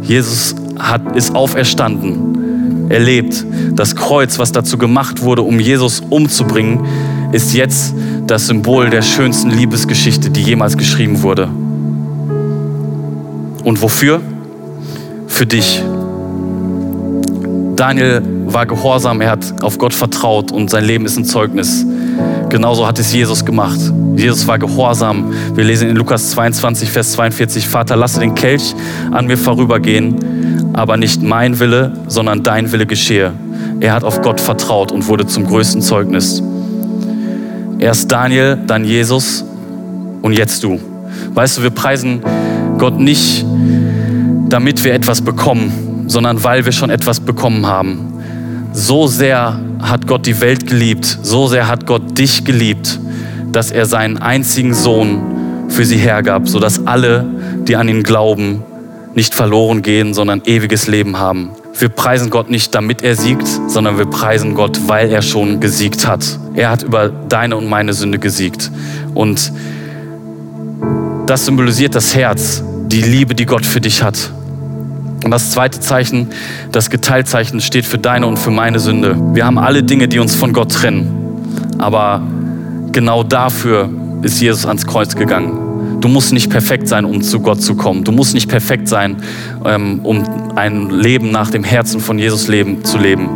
Jesus 0.03 0.55
hat, 0.79 1.15
ist 1.15 1.35
auferstanden. 1.35 2.87
Er 2.89 2.99
lebt. 2.99 3.45
Das 3.75 3.95
Kreuz, 3.95 4.39
was 4.39 4.51
dazu 4.51 4.77
gemacht 4.77 5.21
wurde, 5.21 5.43
um 5.43 5.59
Jesus 5.59 6.01
umzubringen, 6.09 6.85
ist 7.31 7.53
jetzt 7.53 7.93
das 8.25 8.47
Symbol 8.47 8.89
der 8.89 9.01
schönsten 9.01 9.51
Liebesgeschichte, 9.51 10.31
die 10.31 10.41
jemals 10.41 10.77
geschrieben 10.77 11.21
wurde. 11.21 11.49
Und 13.63 13.81
wofür? 13.81 14.21
Für 15.27 15.45
dich. 15.45 15.83
Daniel 17.75 18.21
war 18.47 18.65
gehorsam, 18.65 19.21
er 19.21 19.31
hat 19.31 19.63
auf 19.63 19.77
Gott 19.77 19.93
vertraut 19.93 20.51
und 20.51 20.69
sein 20.69 20.83
Leben 20.83 21.05
ist 21.05 21.17
ein 21.17 21.25
Zeugnis. 21.25 21.85
Genauso 22.49 22.85
hat 22.87 22.99
es 22.99 23.13
Jesus 23.13 23.45
gemacht. 23.45 23.79
Jesus 24.15 24.47
war 24.47 24.59
gehorsam. 24.59 25.31
Wir 25.53 25.63
lesen 25.63 25.87
in 25.87 25.95
Lukas 25.95 26.31
22, 26.31 26.89
Vers 26.89 27.13
42, 27.13 27.67
Vater, 27.67 27.95
lasse 27.95 28.19
den 28.19 28.35
Kelch 28.35 28.75
an 29.11 29.27
mir 29.27 29.37
vorübergehen, 29.37 30.15
aber 30.79 30.95
nicht 30.95 31.21
mein 31.21 31.59
Wille, 31.59 31.91
sondern 32.07 32.41
dein 32.41 32.71
Wille 32.71 32.85
geschehe. 32.85 33.33
Er 33.81 33.91
hat 33.91 34.05
auf 34.05 34.21
Gott 34.21 34.39
vertraut 34.39 34.93
und 34.93 35.07
wurde 35.07 35.27
zum 35.27 35.45
größten 35.45 35.81
Zeugnis. 35.81 36.41
Erst 37.79 38.09
Daniel, 38.09 38.57
dann 38.65 38.85
Jesus 38.85 39.43
und 40.21 40.31
jetzt 40.31 40.63
du. 40.63 40.79
Weißt 41.33 41.57
du, 41.57 41.63
wir 41.63 41.69
preisen 41.69 42.21
Gott 42.77 42.97
nicht, 42.97 43.45
damit 44.47 44.85
wir 44.85 44.93
etwas 44.93 45.21
bekommen, 45.21 46.05
sondern 46.07 46.45
weil 46.45 46.63
wir 46.63 46.71
schon 46.71 46.89
etwas 46.89 47.19
bekommen 47.19 47.67
haben. 47.67 48.13
So 48.71 49.07
sehr 49.07 49.59
hat 49.81 50.07
Gott 50.07 50.25
die 50.25 50.39
Welt 50.39 50.65
geliebt, 50.65 51.19
so 51.23 51.47
sehr 51.47 51.67
hat 51.67 51.87
Gott 51.87 52.17
dich 52.17 52.45
geliebt, 52.45 53.01
dass 53.51 53.69
er 53.69 53.85
seinen 53.85 54.17
einzigen 54.17 54.73
Sohn 54.73 55.67
für 55.67 55.83
sie 55.83 55.97
hergab, 55.97 56.47
sodass 56.47 56.87
alle, 56.87 57.25
die 57.67 57.75
an 57.75 57.89
ihn 57.89 58.03
glauben, 58.03 58.63
nicht 59.19 59.35
verloren 59.35 59.81
gehen, 59.81 60.13
sondern 60.13 60.41
ewiges 60.45 60.87
Leben 60.87 61.19
haben. 61.19 61.49
Wir 61.77 61.89
preisen 61.89 62.29
Gott 62.29 62.49
nicht, 62.49 62.73
damit 62.73 63.01
er 63.01 63.17
siegt, 63.17 63.45
sondern 63.67 63.97
wir 63.97 64.05
preisen 64.05 64.55
Gott, 64.55 64.79
weil 64.87 65.11
er 65.11 65.21
schon 65.21 65.59
gesiegt 65.59 66.07
hat. 66.07 66.23
Er 66.53 66.69
hat 66.69 66.83
über 66.83 67.09
deine 67.09 67.57
und 67.57 67.67
meine 67.67 67.91
Sünde 67.91 68.17
gesiegt. 68.17 68.71
Und 69.13 69.51
das 71.25 71.45
symbolisiert 71.45 71.95
das 71.95 72.15
Herz, 72.15 72.63
die 72.87 73.01
Liebe, 73.01 73.35
die 73.35 73.45
Gott 73.45 73.65
für 73.65 73.81
dich 73.81 74.01
hat. 74.01 74.31
Und 75.25 75.31
das 75.31 75.51
zweite 75.51 75.81
Zeichen, 75.81 76.29
das 76.71 76.89
Geteiltzeichen, 76.89 77.59
steht 77.59 77.85
für 77.85 77.97
deine 77.97 78.25
und 78.25 78.39
für 78.39 78.51
meine 78.51 78.79
Sünde. 78.79 79.17
Wir 79.33 79.45
haben 79.45 79.59
alle 79.59 79.83
Dinge, 79.83 80.07
die 80.07 80.19
uns 80.19 80.33
von 80.33 80.53
Gott 80.53 80.71
trennen. 80.71 81.75
Aber 81.77 82.21
genau 82.93 83.23
dafür 83.23 83.89
ist 84.21 84.39
Jesus 84.39 84.65
ans 84.65 84.87
Kreuz 84.87 85.13
gegangen. 85.13 85.68
Du 86.01 86.07
musst 86.07 86.31
nicht 86.31 86.49
perfekt 86.49 86.87
sein, 86.87 87.03
um 87.03 87.21
zu 87.21 87.41
Gott 87.41 87.61
zu 87.61 87.75
kommen. 87.75 88.03
Du 88.03 88.11
musst 88.11 88.33
nicht 88.33 88.49
perfekt 88.49 88.87
sein, 88.87 89.17
ähm, 89.65 89.99
um 90.03 90.23
ein 90.55 90.89
Leben 90.89 91.31
nach 91.31 91.51
dem 91.51 91.63
Herzen 91.63 91.99
von 91.99 92.17
Jesus 92.17 92.47
leben, 92.47 92.85
zu 92.85 92.97
leben. 92.97 93.29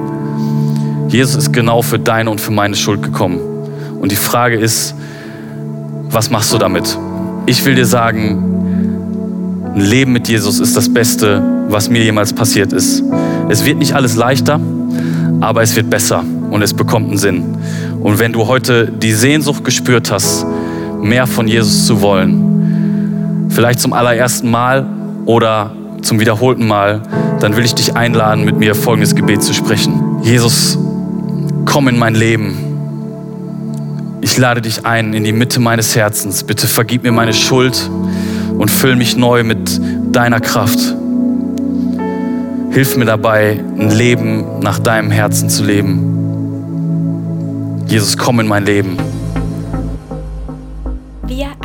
Jesus 1.09 1.35
ist 1.35 1.53
genau 1.53 1.81
für 1.81 1.99
deine 1.99 2.29
und 2.29 2.39
für 2.39 2.51
meine 2.51 2.75
Schuld 2.75 3.03
gekommen. 3.03 3.39
Und 3.99 4.11
die 4.11 4.17
Frage 4.17 4.55
ist, 4.55 4.95
was 6.09 6.29
machst 6.29 6.53
du 6.53 6.57
damit? 6.57 6.97
Ich 7.45 7.65
will 7.65 7.75
dir 7.75 7.85
sagen, 7.85 9.71
ein 9.75 9.81
Leben 9.81 10.13
mit 10.13 10.27
Jesus 10.29 10.59
ist 10.59 10.77
das 10.77 10.93
Beste, 10.93 11.43
was 11.67 11.89
mir 11.89 12.03
jemals 12.03 12.31
passiert 12.31 12.71
ist. 12.71 13.03
Es 13.49 13.65
wird 13.65 13.77
nicht 13.77 13.93
alles 13.93 14.15
leichter, 14.15 14.59
aber 15.41 15.61
es 15.63 15.75
wird 15.75 15.89
besser 15.89 16.23
und 16.51 16.61
es 16.61 16.73
bekommt 16.73 17.09
einen 17.09 17.17
Sinn. 17.17 17.43
Und 18.01 18.19
wenn 18.19 18.31
du 18.31 18.47
heute 18.47 18.87
die 18.87 19.11
Sehnsucht 19.11 19.63
gespürt 19.63 20.11
hast, 20.11 20.45
mehr 21.01 21.27
von 21.27 21.47
Jesus 21.47 21.85
zu 21.85 22.01
wollen, 22.01 22.52
vielleicht 23.53 23.79
zum 23.79 23.93
allerersten 23.93 24.49
Mal 24.49 24.85
oder 25.25 25.71
zum 26.01 26.19
wiederholten 26.19 26.67
Mal, 26.67 27.01
dann 27.39 27.55
will 27.55 27.63
ich 27.63 27.75
dich 27.75 27.95
einladen, 27.95 28.43
mit 28.43 28.57
mir 28.57 28.75
folgendes 28.75 29.15
Gebet 29.15 29.43
zu 29.43 29.53
sprechen. 29.53 30.17
Jesus, 30.21 30.77
komm 31.65 31.87
in 31.87 31.97
mein 31.97 32.15
Leben 32.15 32.73
ich 34.23 34.37
lade 34.37 34.61
dich 34.61 34.85
ein 34.85 35.13
in 35.13 35.25
die 35.25 35.33
Mitte 35.33 35.59
meines 35.59 35.97
Herzens. 35.97 36.45
Bitte 36.45 36.65
vergib 36.65 37.03
mir 37.03 37.11
meine 37.11 37.33
Schuld 37.33 37.89
und 38.57 38.71
füll 38.71 38.95
mich 38.95 39.17
neu 39.17 39.43
mit 39.43 39.81
deiner 40.13 40.39
Kraft. 40.39 40.79
Hilf 42.71 42.95
mir 42.95 43.05
dabei, 43.05 43.61
ein 43.77 43.91
Leben 43.91 44.61
nach 44.61 44.79
deinem 44.79 45.11
Herzen 45.11 45.49
zu 45.49 45.65
leben. 45.65 47.83
Jesus, 47.87 48.17
komm 48.17 48.39
in 48.39 48.47
mein 48.47 48.65
Leben. 48.65 48.95